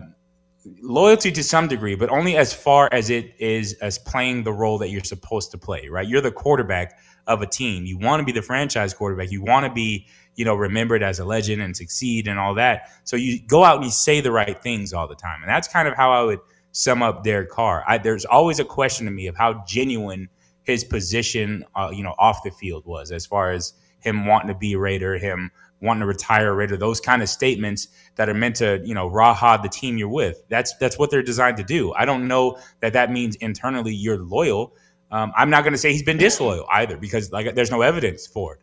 [0.81, 4.79] loyalty to some degree, but only as far as it is as playing the role
[4.79, 5.89] that you're supposed to play.
[5.89, 6.07] Right?
[6.07, 7.85] You're the quarterback of a team.
[7.85, 9.33] You want to be the franchise quarterback.
[9.33, 12.91] You want to be, you know, remembered as a legend and succeed and all that.
[13.03, 15.67] So you go out and you say the right things all the time, and that's
[15.67, 16.39] kind of how I would
[16.73, 17.85] sum up Derek Carr.
[17.87, 20.29] I, there's always a question to me of how genuine
[20.63, 24.55] his position, uh, you know, off the field was, as far as him wanting to
[24.55, 28.81] be Raider, him wanting to retire Raider, those kind of statements that are meant to,
[28.85, 30.43] you know, raw the team you're with.
[30.49, 31.93] That's that's what they're designed to do.
[31.95, 34.75] I don't know that that means internally you're loyal.
[35.11, 38.27] Um, I'm not going to say he's been disloyal either because like there's no evidence
[38.27, 38.61] for it.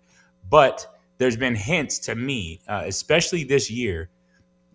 [0.49, 4.09] But there's been hints to me, uh, especially this year,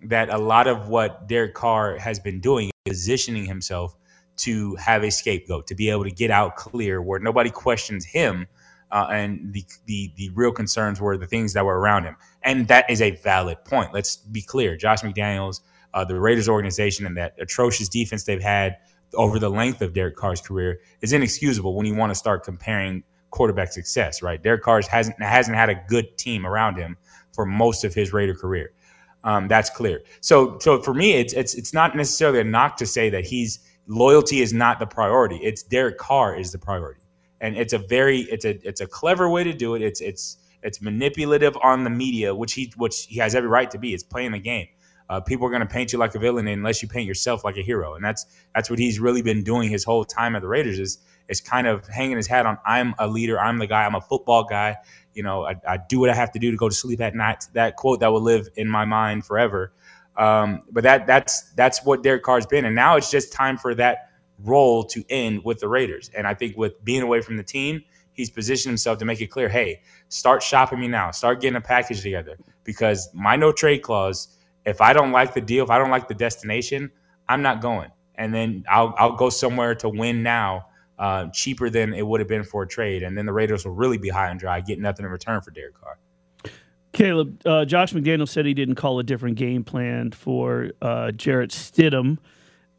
[0.03, 3.97] that a lot of what Derek Carr has been doing positioning himself
[4.37, 8.47] to have a scapegoat, to be able to get out clear where nobody questions him
[8.93, 12.69] uh, and the, the the real concerns were the things that were around him, and
[12.69, 13.93] that is a valid point.
[13.95, 15.61] Let's be clear: Josh McDaniels,
[15.95, 18.77] uh, the Raiders organization, and that atrocious defense they've had
[19.15, 23.03] over the length of Derek Carr's career is inexcusable when you want to start comparing
[23.31, 24.21] quarterback success.
[24.21, 24.43] Right?
[24.43, 26.99] Derek Carr hasn't hasn't had a good team around him
[27.33, 28.73] for most of his Raider career.
[29.25, 30.03] Um, that's clear.
[30.21, 33.61] So, so for me, it's it's it's not necessarily a knock to say that he's
[33.87, 35.37] loyalty is not the priority.
[35.37, 37.03] It's Derek Carr is the priority
[37.43, 39.83] and it's a very it's a it's a clever way to do it.
[39.83, 43.79] It's it's it's manipulative on the media, which he which he has every right to
[43.79, 43.93] be.
[43.93, 44.69] It's playing the game.
[45.13, 47.59] Uh, people are going to paint you like a villain unless you paint yourself like
[47.59, 50.49] a hero, and that's that's what he's really been doing his whole time at the
[50.49, 50.79] Raiders.
[50.79, 50.97] Is
[51.29, 52.57] is kind of hanging his hat on.
[52.65, 53.39] I'm a leader.
[53.39, 53.85] I'm the guy.
[53.85, 54.79] I'm a football guy.
[55.13, 57.15] You know, I, I do what I have to do to go to sleep at
[57.15, 57.45] night.
[57.53, 59.75] That quote that will live in my mind forever.
[60.17, 63.75] Um, but that that's that's what Derek Carr's been, and now it's just time for
[63.75, 66.11] that role to end with the Raiders.
[66.17, 69.27] And I think with being away from the team, he's positioned himself to make it
[69.27, 73.83] clear, hey, start shopping me now, start getting a package together because my no trade
[73.83, 74.39] clause.
[74.65, 76.91] If I don't like the deal, if I don't like the destination,
[77.29, 77.91] I'm not going.
[78.15, 80.67] And then I'll I'll go somewhere to win now,
[80.99, 83.03] uh, cheaper than it would have been for a trade.
[83.03, 85.51] And then the Raiders will really be high and dry, get nothing in return for
[85.51, 85.99] Derek Carr.
[86.93, 91.51] Caleb, uh, Josh McDaniel said he didn't call a different game plan for uh, Jarrett
[91.51, 92.19] Stidham.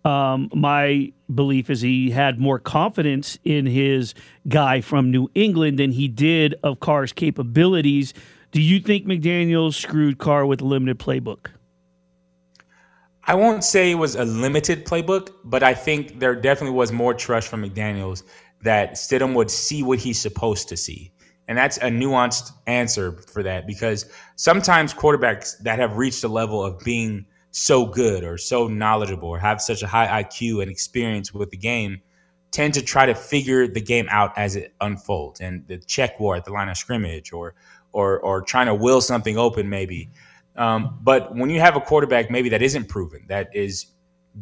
[0.05, 4.13] Um, my belief is he had more confidence in his
[4.47, 8.13] guy from New England than he did of Carr's capabilities.
[8.51, 11.47] Do you think McDaniel screwed Carr with a limited playbook?
[13.25, 17.13] I won't say it was a limited playbook, but I think there definitely was more
[17.13, 18.23] trust from McDaniels
[18.63, 21.11] that Stidham would see what he's supposed to see.
[21.47, 24.05] And that's a nuanced answer for that because
[24.35, 29.39] sometimes quarterbacks that have reached a level of being so good or so knowledgeable or
[29.39, 32.01] have such a high IQ and experience with the game
[32.51, 36.35] tend to try to figure the game out as it unfolds and the check war
[36.35, 37.55] at the line of scrimmage or
[37.91, 40.09] or or trying to will something open maybe.
[40.55, 43.87] Um, but when you have a quarterback maybe that isn't proven, that is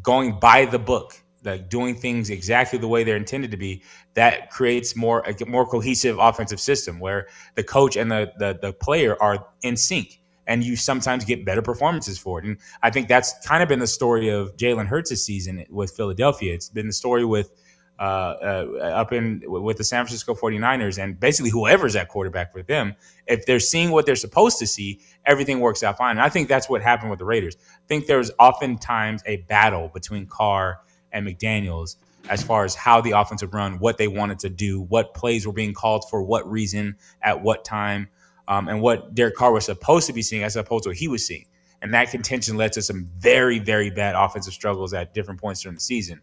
[0.01, 4.49] going by the book like doing things exactly the way they're intended to be, that
[4.51, 9.21] creates more a more cohesive offensive system where the coach and the, the the player
[9.21, 12.45] are in sync, and you sometimes get better performances for it.
[12.45, 16.53] And I think that's kind of been the story of Jalen Hurts' season with Philadelphia.
[16.53, 17.51] It's been the story with
[17.99, 22.95] up in with the San Francisco 49ers and basically whoever's at quarterback for them,
[23.27, 26.11] if they're seeing what they're supposed to see, everything works out fine.
[26.11, 27.55] And I think that's what happened with the Raiders.
[27.59, 30.79] I think there's oftentimes a battle between Carr
[31.11, 31.97] and McDaniels
[32.29, 35.45] as far as how the offense would run, what they wanted to do, what plays
[35.45, 38.07] were being called for what reason, at what time,
[38.47, 41.07] um, and what Derek Carr was supposed to be seeing as opposed to what he
[41.07, 41.45] was seeing.
[41.81, 45.75] And that contention led to some very, very bad offensive struggles at different points during
[45.75, 46.21] the season.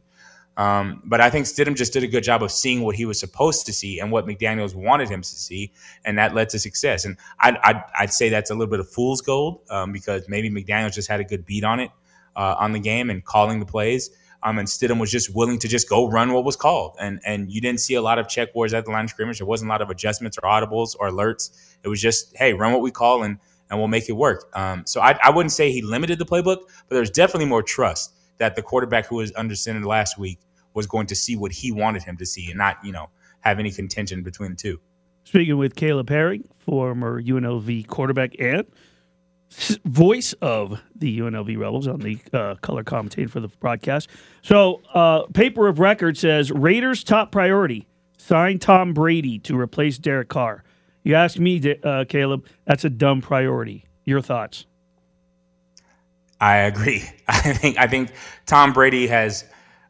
[0.59, 3.19] Um, but I think Stidham just did a good job of seeing what he was
[3.19, 5.73] supposed to see and what McDaniels wanted him to see,
[6.05, 7.05] and that led to success.
[7.05, 10.51] And I'd, I'd, I'd say that's a little bit of fool's gold um, because maybe
[10.51, 11.91] McDaniels just had a good beat on it
[12.35, 14.11] uh, on the game and calling the plays.
[14.43, 16.97] Um, and Stidham was just willing to just go run what was called.
[17.01, 19.39] And and you didn't see a lot of check wars at the line of scrimmage.
[19.39, 21.77] There wasn't a lot of adjustments or audibles or alerts.
[21.85, 23.39] It was just, hey, run what we call and
[23.71, 24.49] and we'll make it work.
[24.57, 28.15] Um, so I, I wouldn't say he limited the playbook, but there's definitely more trust
[28.39, 30.39] that the quarterback who was under center last week
[30.79, 33.11] was going to see what he wanted him to see and not, you know,
[33.41, 34.81] have any contention between the two.
[35.25, 38.65] Speaking with Caleb Herring, former UNLV quarterback and
[39.85, 44.09] voice of the UNLV Rebels on the uh, color commentator for the broadcast.
[44.43, 50.29] So, uh, paper of record says Raiders' top priority sign Tom Brady to replace Derek
[50.29, 50.63] Carr.
[51.03, 53.87] You ask me, uh, Caleb, that's a dumb priority.
[54.05, 54.67] Your thoughts?
[56.41, 57.05] I agree.
[57.29, 58.13] I think I think
[58.47, 59.45] Tom Brady has.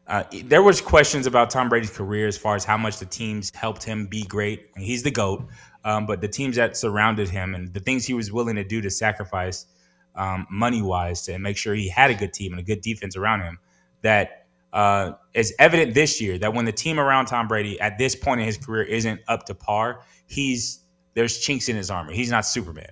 [0.09, 3.51] Uh, there was questions about Tom Brady's career as far as how much the teams
[3.53, 4.71] helped him be great.
[4.75, 5.47] He's the goat.
[5.85, 8.81] Um, but the teams that surrounded him and the things he was willing to do
[8.81, 9.67] to sacrifice
[10.15, 13.15] um, money wise to make sure he had a good team and a good defense
[13.15, 13.59] around him,
[14.01, 18.15] that uh, is evident this year that when the team around Tom Brady at this
[18.15, 22.11] point in his career isn't up to par, he's there's chinks in his armor.
[22.11, 22.91] He's not Superman.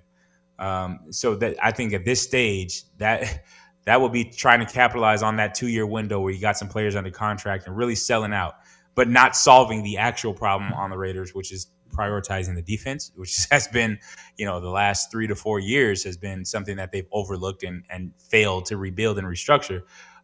[0.60, 3.44] Um, so that I think at this stage that
[3.88, 6.68] that will be trying to capitalize on that two year window where you got some
[6.68, 8.56] players under contract and really selling out,
[8.96, 13.48] but not solving the actual problem on the Raiders, which is prioritizing the defense, which
[13.52, 13.98] has been,
[14.36, 17.86] you know, the last three to four years has been something that they've overlooked and,
[17.90, 19.84] and failed to rebuild and restructure.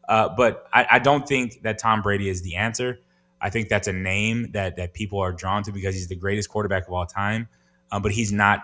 [0.09, 2.99] Uh, but I, I, don't think that Tom Brady is the answer.
[3.39, 6.49] I think that's a name that that people are drawn to because he's the greatest
[6.49, 7.47] quarterback of all time.
[7.93, 8.63] Um, but he's not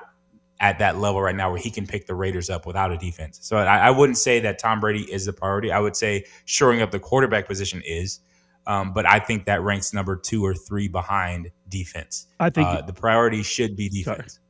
[0.60, 3.40] at that level right now where he can pick the Raiders up without a defense.
[3.42, 5.72] So I, I wouldn't say that Tom Brady is the priority.
[5.72, 8.20] I would say shoring up the quarterback position is.
[8.68, 12.28] Um, but I think that ranks number two or three behind defense.
[12.40, 14.34] I think uh, the priority should be defense.
[14.34, 14.44] Sorry.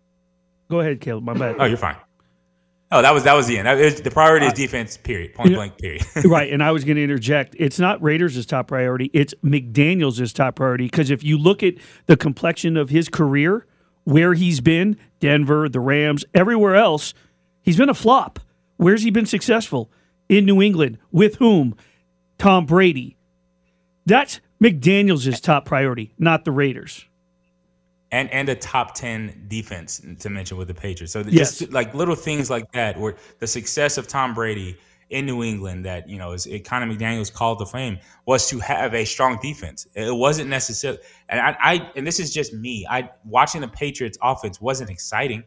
[0.69, 1.23] Go ahead, Caleb.
[1.23, 1.55] My bad.
[1.59, 1.95] Oh, you're fine.
[2.91, 3.67] Oh, that was that was the end.
[3.79, 4.97] Was, the priority is defense.
[4.97, 5.35] Period.
[5.35, 5.77] Point blank.
[5.77, 6.03] Period.
[6.25, 6.51] right.
[6.59, 7.55] And I was going to interject.
[7.59, 9.11] It's not Raiders' top priority.
[9.13, 10.85] It's McDaniels' top priority.
[10.85, 11.75] Because if you look at
[12.07, 13.67] the complexion of his career,
[14.09, 17.13] where he's been, Denver, the Rams, everywhere else,
[17.61, 18.39] he's been a flop.
[18.77, 19.91] Where's he been successful?
[20.27, 20.97] In New England.
[21.11, 21.75] With whom?
[22.37, 23.17] Tom Brady.
[24.05, 27.05] That's McDaniels' top priority, not the Raiders.
[28.11, 31.13] And and a top ten defense to mention with the Patriots.
[31.13, 31.59] So yes.
[31.59, 34.77] just like little things like that, where the success of Tom Brady
[35.09, 38.59] in New England that you know is it Conor McDaniel's call to fame was to
[38.59, 39.87] have a strong defense.
[39.95, 42.85] It wasn't necessarily, and I, I and this is just me.
[42.89, 45.43] I watching the Patriots offense wasn't exciting.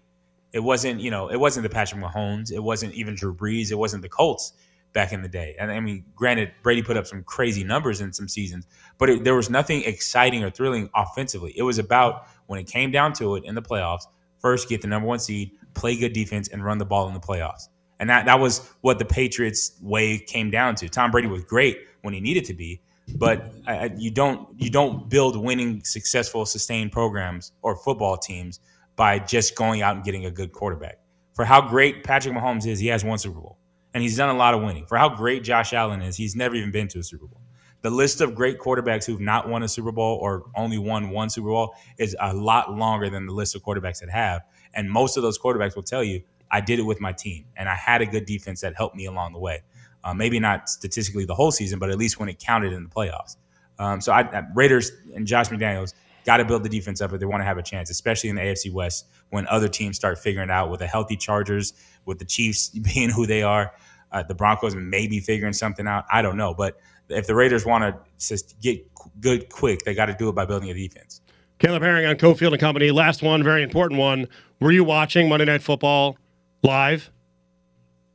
[0.52, 2.52] It wasn't you know it wasn't the Patrick Mahomes.
[2.52, 3.70] It wasn't even Drew Brees.
[3.70, 4.52] It wasn't the Colts
[4.92, 5.56] back in the day.
[5.58, 8.66] And I mean, granted, Brady put up some crazy numbers in some seasons,
[8.98, 11.54] but it, there was nothing exciting or thrilling offensively.
[11.56, 14.02] It was about when it came down to it in the playoffs.
[14.38, 17.20] First, get the number one seed, play good defense, and run the ball in the
[17.20, 17.68] playoffs.
[18.02, 20.88] And that that was what the Patriots way came down to.
[20.88, 22.80] Tom Brady was great when he needed to be,
[23.14, 23.52] but
[23.96, 28.58] you don't you don't build winning, successful, sustained programs or football teams
[28.96, 30.98] by just going out and getting a good quarterback.
[31.34, 33.56] For how great Patrick Mahomes is, he has one Super Bowl,
[33.94, 34.84] and he's done a lot of winning.
[34.86, 37.40] For how great Josh Allen is, he's never even been to a Super Bowl.
[37.82, 41.30] The list of great quarterbacks who've not won a Super Bowl or only won one
[41.30, 44.42] Super Bowl is a lot longer than the list of quarterbacks that have.
[44.74, 46.22] And most of those quarterbacks will tell you
[46.52, 49.06] I did it with my team, and I had a good defense that helped me
[49.06, 49.62] along the way.
[50.04, 52.90] Uh, maybe not statistically the whole season, but at least when it counted in the
[52.90, 53.36] playoffs.
[53.78, 55.94] Um, so I, Raiders and Josh McDaniels
[56.24, 58.36] got to build the defense up if they want to have a chance, especially in
[58.36, 61.72] the AFC West when other teams start figuring out with the healthy Chargers,
[62.04, 63.72] with the Chiefs being who they are.
[64.12, 66.04] Uh, the Broncos may be figuring something out.
[66.12, 66.78] I don't know, but
[67.08, 68.86] if the Raiders want to get
[69.20, 71.22] good quick, they got to do it by building a defense.
[71.58, 72.90] Caleb Herring on Cofield and Company.
[72.90, 74.28] Last one, very important one.
[74.60, 76.18] Were you watching Monday Night Football
[76.62, 77.10] live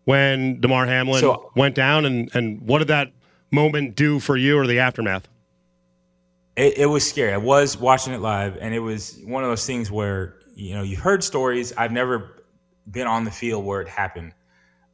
[0.06, 3.12] when Damar Hamlin so, went down, and and what did that
[3.52, 5.28] moment do for you or the aftermath?
[6.56, 7.34] It, it, was scary.
[7.34, 10.82] I was watching it live, and it was one of those things where you know
[10.82, 11.74] you heard stories.
[11.74, 12.43] I've never
[12.89, 14.34] been on the field where it happened,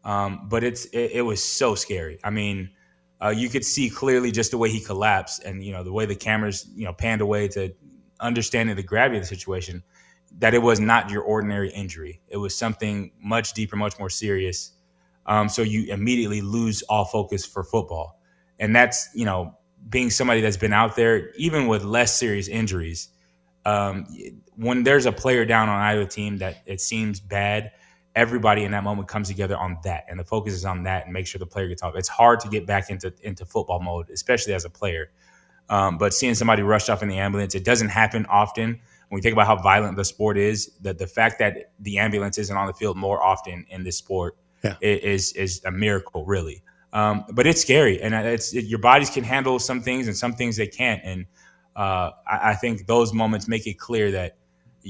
[0.03, 2.19] um, but it's it, it, was so scary.
[2.23, 2.71] I mean,
[3.21, 6.05] uh, you could see clearly just the way he collapsed, and you know the way
[6.05, 7.73] the cameras you know panned away to
[8.19, 9.83] understanding the gravity of the situation
[10.39, 12.21] that it was not your ordinary injury.
[12.27, 14.71] It was something much deeper, much more serious.
[15.25, 18.19] Um, so you immediately lose all focus for football.
[18.59, 19.57] And that's, you know,
[19.89, 23.09] being somebody that's been out there, even with less serious injuries,
[23.65, 24.05] um,
[24.55, 27.71] when there's a player down on either team that it seems bad,
[28.15, 30.05] everybody in that moment comes together on that.
[30.09, 31.95] And the focus is on that and make sure the player gets off.
[31.95, 35.11] It's hard to get back into, into football mode, especially as a player.
[35.69, 39.21] Um, but seeing somebody rushed off in the ambulance, it doesn't happen often when we
[39.21, 42.67] think about how violent the sport is, that the fact that the ambulance isn't on
[42.67, 44.75] the field more often in this sport yeah.
[44.81, 46.63] is is a miracle, really.
[46.93, 50.33] Um, but it's scary, and it's it, your bodies can handle some things, and some
[50.33, 51.01] things they can't.
[51.03, 51.25] And
[51.75, 54.37] uh, I, I, think those moments make it clear that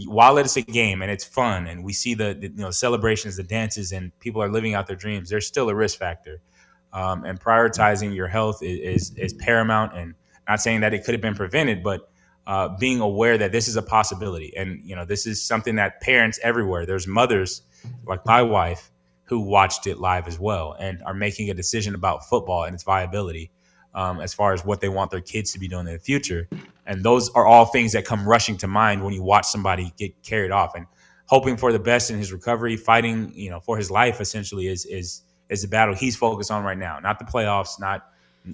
[0.07, 3.37] while it's a game and it's fun, and we see the, the you know celebrations,
[3.37, 6.41] the dances, and people are living out their dreams, there's still a risk factor.
[6.91, 9.97] Um, and prioritizing your health is, is, is paramount.
[9.97, 10.13] And
[10.47, 12.11] not saying that it could have been prevented, but
[12.45, 14.53] uh, being aware that this is a possibility.
[14.55, 17.61] And, you know, this is something that parents everywhere, there's mothers
[18.05, 18.91] like my wife
[19.23, 22.83] who watched it live as well and are making a decision about football and its
[22.83, 23.51] viability
[23.95, 26.47] um, as far as what they want their kids to be doing in the future.
[26.85, 30.21] And those are all things that come rushing to mind when you watch somebody get
[30.23, 30.85] carried off and
[31.27, 34.85] hoping for the best in his recovery, fighting, you know, for his life essentially is,
[34.85, 38.09] is, is the battle he's focused on right now, not the playoffs, not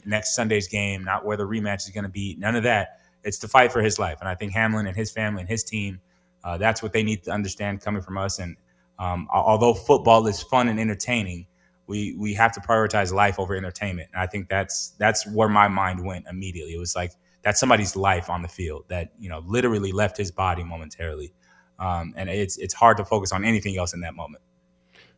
[0.05, 3.39] next Sunday's game, not where the rematch is going to be, none of that it's
[3.39, 4.17] to fight for his life.
[4.19, 6.01] And I think Hamlin and his family and his team,
[6.43, 8.39] uh, that's what they need to understand coming from us.
[8.39, 8.55] And
[8.97, 11.47] um, although football is fun and entertaining,
[11.87, 14.09] we we have to prioritize life over entertainment.
[14.13, 16.73] And I think that's that's where my mind went immediately.
[16.73, 17.11] It was like
[17.41, 21.33] that's somebody's life on the field that you know literally left his body momentarily.
[21.79, 24.43] Um, and it's it's hard to focus on anything else in that moment.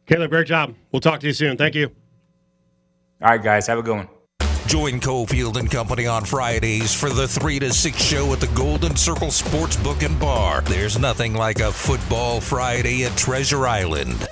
[0.06, 0.76] Caleb, great job.
[0.92, 1.58] We'll talk to you soon.
[1.58, 1.88] Thank you.
[3.22, 3.68] All right, guys.
[3.68, 4.08] Have a good one.
[4.72, 8.96] Join Cofield and Company on Fridays for the 3 to 6 show at the Golden
[8.96, 10.62] Circle Sportsbook and Bar.
[10.62, 14.30] There's nothing like a football Friday at Treasure Island.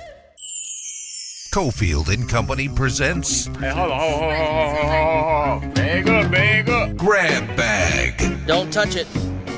[1.52, 3.48] Cofield and Company presents.
[3.58, 5.74] Hey, hold on, hold on, hold on, hold on.
[5.74, 6.96] Bag up, bag up.
[6.96, 8.46] Grab Bag.
[8.46, 9.06] Don't touch it.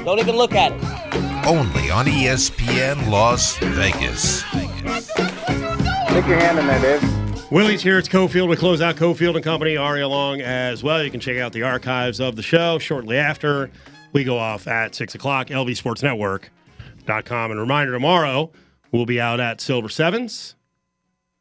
[0.05, 1.47] Don't even look at it.
[1.47, 4.41] Only on ESPN Las Vegas.
[4.41, 7.22] Stick your hand in there, Dave.
[7.53, 7.99] Willie's here.
[7.99, 8.49] It's Cofield.
[8.49, 9.77] We close out Cofield and Company.
[9.77, 11.05] Ari along as well.
[11.05, 13.71] You can check out the archives of the show shortly after
[14.15, 15.49] we go off at 6 o'clock.
[15.49, 17.51] LVSportsNetwork.com.
[17.51, 18.51] And reminder tomorrow,
[18.91, 20.57] we'll be out at Silver Sevens,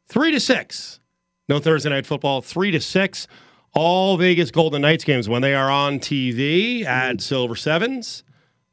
[0.08, 1.00] 3 to 6.
[1.48, 3.26] No Thursday night football, 3 to 6.
[3.72, 8.22] All Vegas Golden Knights games when they are on TV at Silver Sevens,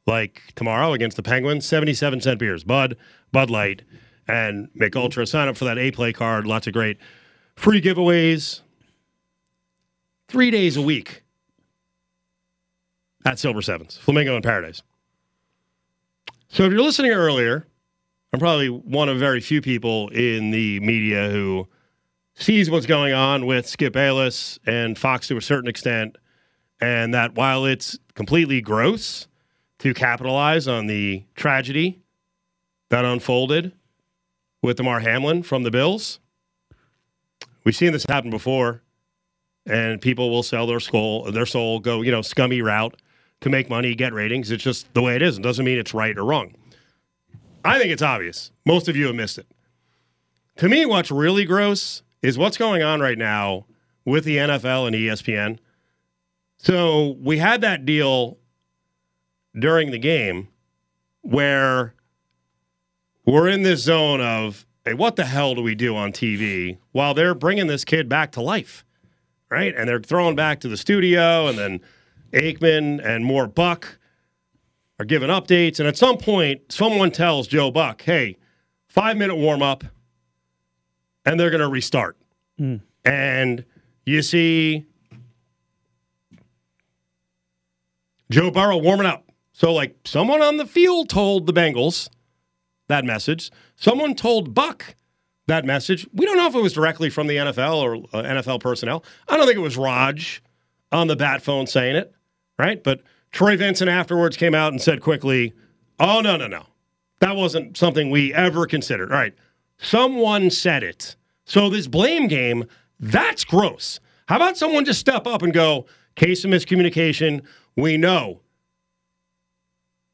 [0.06, 2.98] like tomorrow against the Penguins, 77 cent beers, Bud,
[3.32, 3.80] Bud Light,
[4.28, 5.26] and Mich Ultra.
[5.26, 6.46] Sign up for that A play card.
[6.46, 6.98] Lots of great
[7.60, 8.62] free giveaways
[10.28, 11.22] three days a week
[13.26, 14.82] at Silver Sevens, Flamingo in Paradise.
[16.48, 17.66] So if you're listening earlier,
[18.32, 21.68] I'm probably one of very few people in the media who
[22.32, 26.16] sees what's going on with Skip Bayless and Fox to a certain extent,
[26.80, 29.28] and that while it's completely gross
[29.80, 32.00] to capitalize on the tragedy
[32.88, 33.72] that unfolded
[34.62, 36.20] with Damar Hamlin from the Bills,
[37.64, 38.82] we've seen this happen before,
[39.66, 43.00] and people will sell their soul, their soul, go you know scummy route
[43.40, 44.50] to make money, get ratings.
[44.50, 45.38] It's just the way it is.
[45.38, 46.54] It doesn't mean it's right or wrong.
[47.64, 48.52] I think it's obvious.
[48.64, 49.46] Most of you have missed it.
[50.56, 53.66] To me, what's really gross is what's going on right now
[54.04, 55.58] with the NFL and ESPN.
[56.58, 58.38] So we had that deal
[59.58, 60.48] during the game
[61.22, 61.94] where
[63.24, 67.14] we're in this zone of, hey, what the hell do we do on TV while
[67.14, 68.84] they're bringing this kid back to life,
[69.50, 69.74] right?
[69.74, 71.80] And they're throwing back to the studio, and then
[72.32, 73.98] Aikman and more Buck
[74.98, 75.78] are giving updates.
[75.78, 78.36] And at some point, someone tells Joe Buck, hey,
[78.88, 79.84] five minute warm up,
[81.24, 82.16] and they're going to restart.
[82.58, 82.80] Mm.
[83.04, 83.64] And
[84.04, 84.86] you see
[88.30, 89.24] Joe Burrow warming up.
[89.52, 92.08] So, like, someone on the field told the Bengals
[92.90, 93.50] that message.
[93.76, 94.94] Someone told Buck
[95.46, 96.06] that message.
[96.12, 99.04] We don't know if it was directly from the NFL or uh, NFL personnel.
[99.28, 100.42] I don't think it was Raj
[100.92, 102.12] on the bat phone saying it,
[102.58, 102.82] right?
[102.82, 105.52] But Troy Vincent afterwards came out and said quickly,
[105.98, 106.66] oh, no, no, no.
[107.20, 109.12] That wasn't something we ever considered.
[109.12, 109.34] All right.
[109.78, 111.16] Someone said it.
[111.44, 112.64] So this blame game,
[112.98, 114.00] that's gross.
[114.26, 115.86] How about someone just step up and go,
[116.16, 117.42] case of miscommunication.
[117.76, 118.40] We know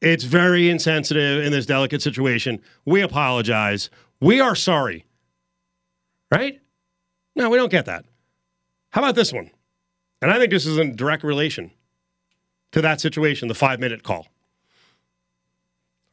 [0.01, 2.61] it's very insensitive in this delicate situation.
[2.85, 3.89] We apologize.
[4.19, 5.05] We are sorry.
[6.31, 6.61] Right?
[7.35, 8.05] No, we don't get that.
[8.89, 9.51] How about this one?
[10.21, 11.71] And I think this is in direct relation
[12.71, 14.27] to that situation, the five minute call.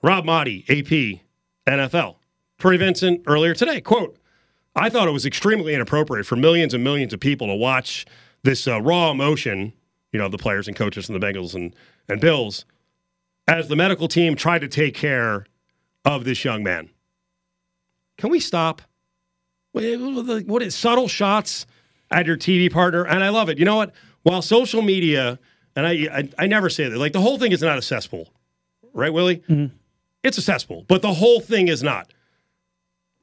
[0.02, 1.20] Rob Maaddi, AP,
[1.66, 2.16] NFL.
[2.58, 4.18] Troy Vincent earlier today, quote,
[4.76, 8.06] I thought it was extremely inappropriate for millions and millions of people to watch
[8.42, 9.72] this uh, raw emotion,
[10.12, 11.74] you know, the players and coaches from the Bengals and,
[12.08, 12.64] and Bills,
[13.46, 15.46] as the medical team tried to take care
[16.04, 16.90] of this young man.
[18.18, 18.82] Can we stop?
[19.72, 21.66] What is subtle shots
[22.10, 23.04] at your TV partner?
[23.04, 23.58] And I love it.
[23.58, 23.92] You know what?
[24.22, 25.38] While social media,
[25.74, 28.32] and I, I, I never say that, like the whole thing is not a cesspool,
[28.92, 29.38] right, Willie?
[29.48, 29.74] Mm-hmm.
[30.22, 32.12] It's a cesspool, but the whole thing is not.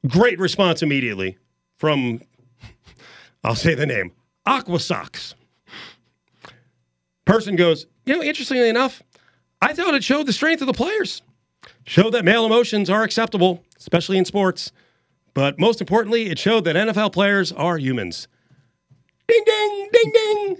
[0.06, 1.38] Great response immediately
[1.78, 2.20] from,
[3.44, 4.12] I'll say the name,
[4.46, 5.34] Aqua Socks.
[7.24, 9.02] Person goes, you know, interestingly enough,
[9.62, 11.22] I thought it showed the strength of the players,
[11.84, 14.72] showed that male emotions are acceptable, especially in sports.
[15.34, 18.26] But most importantly, it showed that NFL players are humans.
[19.28, 20.56] Ding, ding, ding, ding.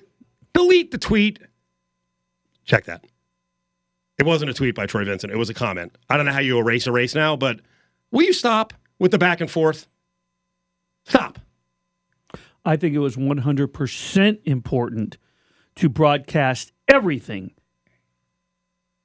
[0.55, 1.40] Delete the tweet.
[2.64, 3.05] Check that.
[4.18, 5.32] It wasn't a tweet by Troy Vincent.
[5.32, 5.98] It was a comment.
[6.09, 7.59] I don't know how you erase a race now, but
[8.12, 9.88] will you stop with the back and forth?
[11.07, 11.40] Stop.
[12.64, 15.18] I think it was 100% important
[15.74, 17.50] to broadcast everything.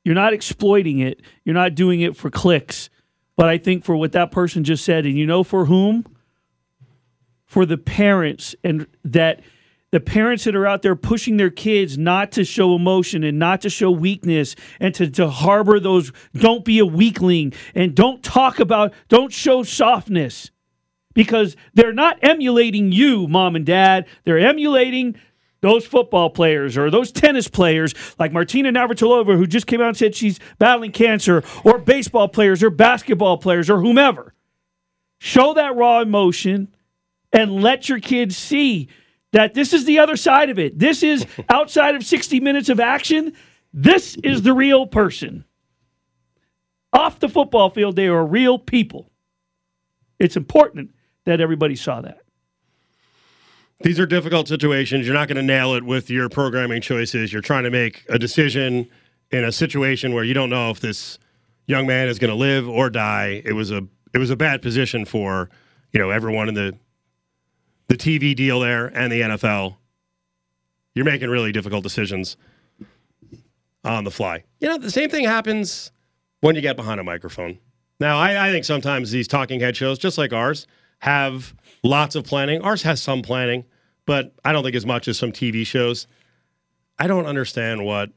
[0.07, 2.89] You're not exploiting it, you're not doing it for clicks.
[3.35, 6.05] But I think for what that person just said, and you know for whom?
[7.45, 9.41] For the parents, and that
[9.91, 13.59] the parents that are out there pushing their kids not to show emotion and not
[13.63, 18.61] to show weakness and to, to harbor those don't be a weakling and don't talk
[18.61, 20.51] about don't show softness
[21.13, 25.15] because they're not emulating you mom and dad they're emulating
[25.61, 29.97] those football players or those tennis players like Martina Navratilova who just came out and
[29.97, 34.33] said she's battling cancer or baseball players or basketball players or whomever
[35.19, 36.73] show that raw emotion
[37.33, 38.87] and let your kids see
[39.33, 40.77] that this is the other side of it.
[40.77, 43.33] This is outside of 60 minutes of action.
[43.73, 45.43] This is the real person.
[46.93, 49.11] Off the football field, they are real people.
[50.19, 50.91] It's important
[51.25, 52.21] that everybody saw that.
[53.81, 55.05] These are difficult situations.
[55.05, 57.31] You're not going to nail it with your programming choices.
[57.31, 58.89] You're trying to make a decision
[59.31, 61.19] in a situation where you don't know if this
[61.67, 63.41] young man is going to live or die.
[63.45, 65.49] It was a it was a bad position for
[65.91, 66.75] you know everyone in the
[67.87, 69.75] the TV deal there and the NFL.
[70.95, 72.35] You're making really difficult decisions
[73.83, 74.43] on the fly.
[74.59, 75.91] You know, the same thing happens
[76.41, 77.59] when you get behind a microphone.
[77.99, 80.67] Now, I, I think sometimes these talking head shows, just like ours,
[80.99, 82.61] have lots of planning.
[82.61, 83.65] Ours has some planning,
[84.05, 86.07] but I don't think as much as some TV shows.
[86.99, 88.09] I don't understand what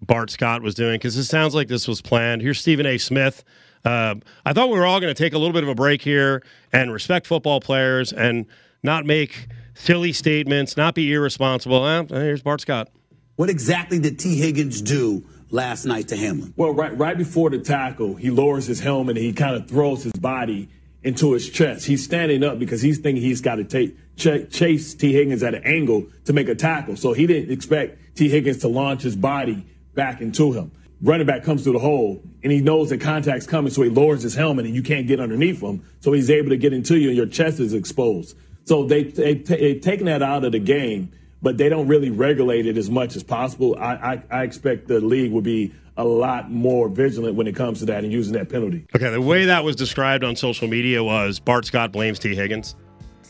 [0.00, 2.42] Bart Scott was doing because it sounds like this was planned.
[2.42, 2.98] Here's Stephen A.
[2.98, 3.44] Smith.
[3.84, 6.02] Uh, I thought we were all going to take a little bit of a break
[6.02, 6.42] here
[6.72, 8.46] and respect football players and
[8.82, 11.86] not make silly statements, not be irresponsible.
[11.86, 12.88] Eh, here's Bart Scott.
[13.36, 16.52] What exactly did Tee Higgins do last night to Hamlin?
[16.56, 20.02] Well, right right before the tackle, he lowers his helmet and he kind of throws
[20.02, 20.68] his body
[21.08, 21.86] into his chest.
[21.86, 25.54] He's standing up because he's thinking he's got to take ch- chase Tee Higgins at
[25.54, 26.96] an angle to make a tackle.
[26.96, 30.70] So he didn't expect Tee Higgins to launch his body back into him.
[31.00, 34.22] Running back comes through the hole and he knows that contact's coming, so he lowers
[34.22, 35.82] his helmet and you can't get underneath him.
[36.00, 38.36] So he's able to get into you and your chest is exposed.
[38.64, 42.66] So they they they've taken that out of the game, but they don't really regulate
[42.66, 43.76] it as much as possible.
[43.78, 47.80] I, I, I expect the league will be a lot more vigilant when it comes
[47.80, 48.86] to that and using that penalty.
[48.94, 52.76] Okay, the way that was described on social media was Bart Scott blames Tee Higgins.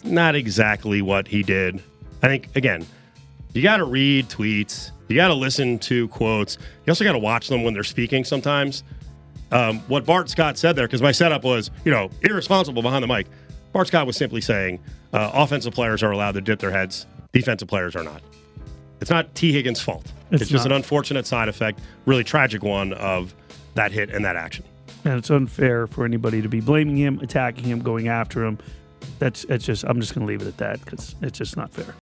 [0.04, 1.82] Not exactly what he did.
[2.22, 2.86] I think again,
[3.54, 4.90] you got to read tweets.
[5.08, 6.58] You got to listen to quotes.
[6.84, 8.84] You also got to watch them when they're speaking sometimes.
[9.50, 13.08] Um, what Bart Scott said there, because my setup was, you know, irresponsible behind the
[13.08, 13.26] mic.
[13.72, 14.78] Bart Scott was simply saying
[15.14, 18.20] uh, offensive players are allowed to dip their heads, defensive players are not.
[19.00, 20.12] It's not Tee Higgins' fault.
[20.30, 20.72] It's, It's just not.
[20.72, 23.34] an unfortunate side effect, really tragic one of
[23.74, 24.64] that hit and that action.
[25.04, 28.58] And it's unfair for anybody to be blaming him, attacking him, going after him.
[29.20, 31.70] That's it's just I'm just going to leave it at that because it's just not
[31.72, 31.94] fair.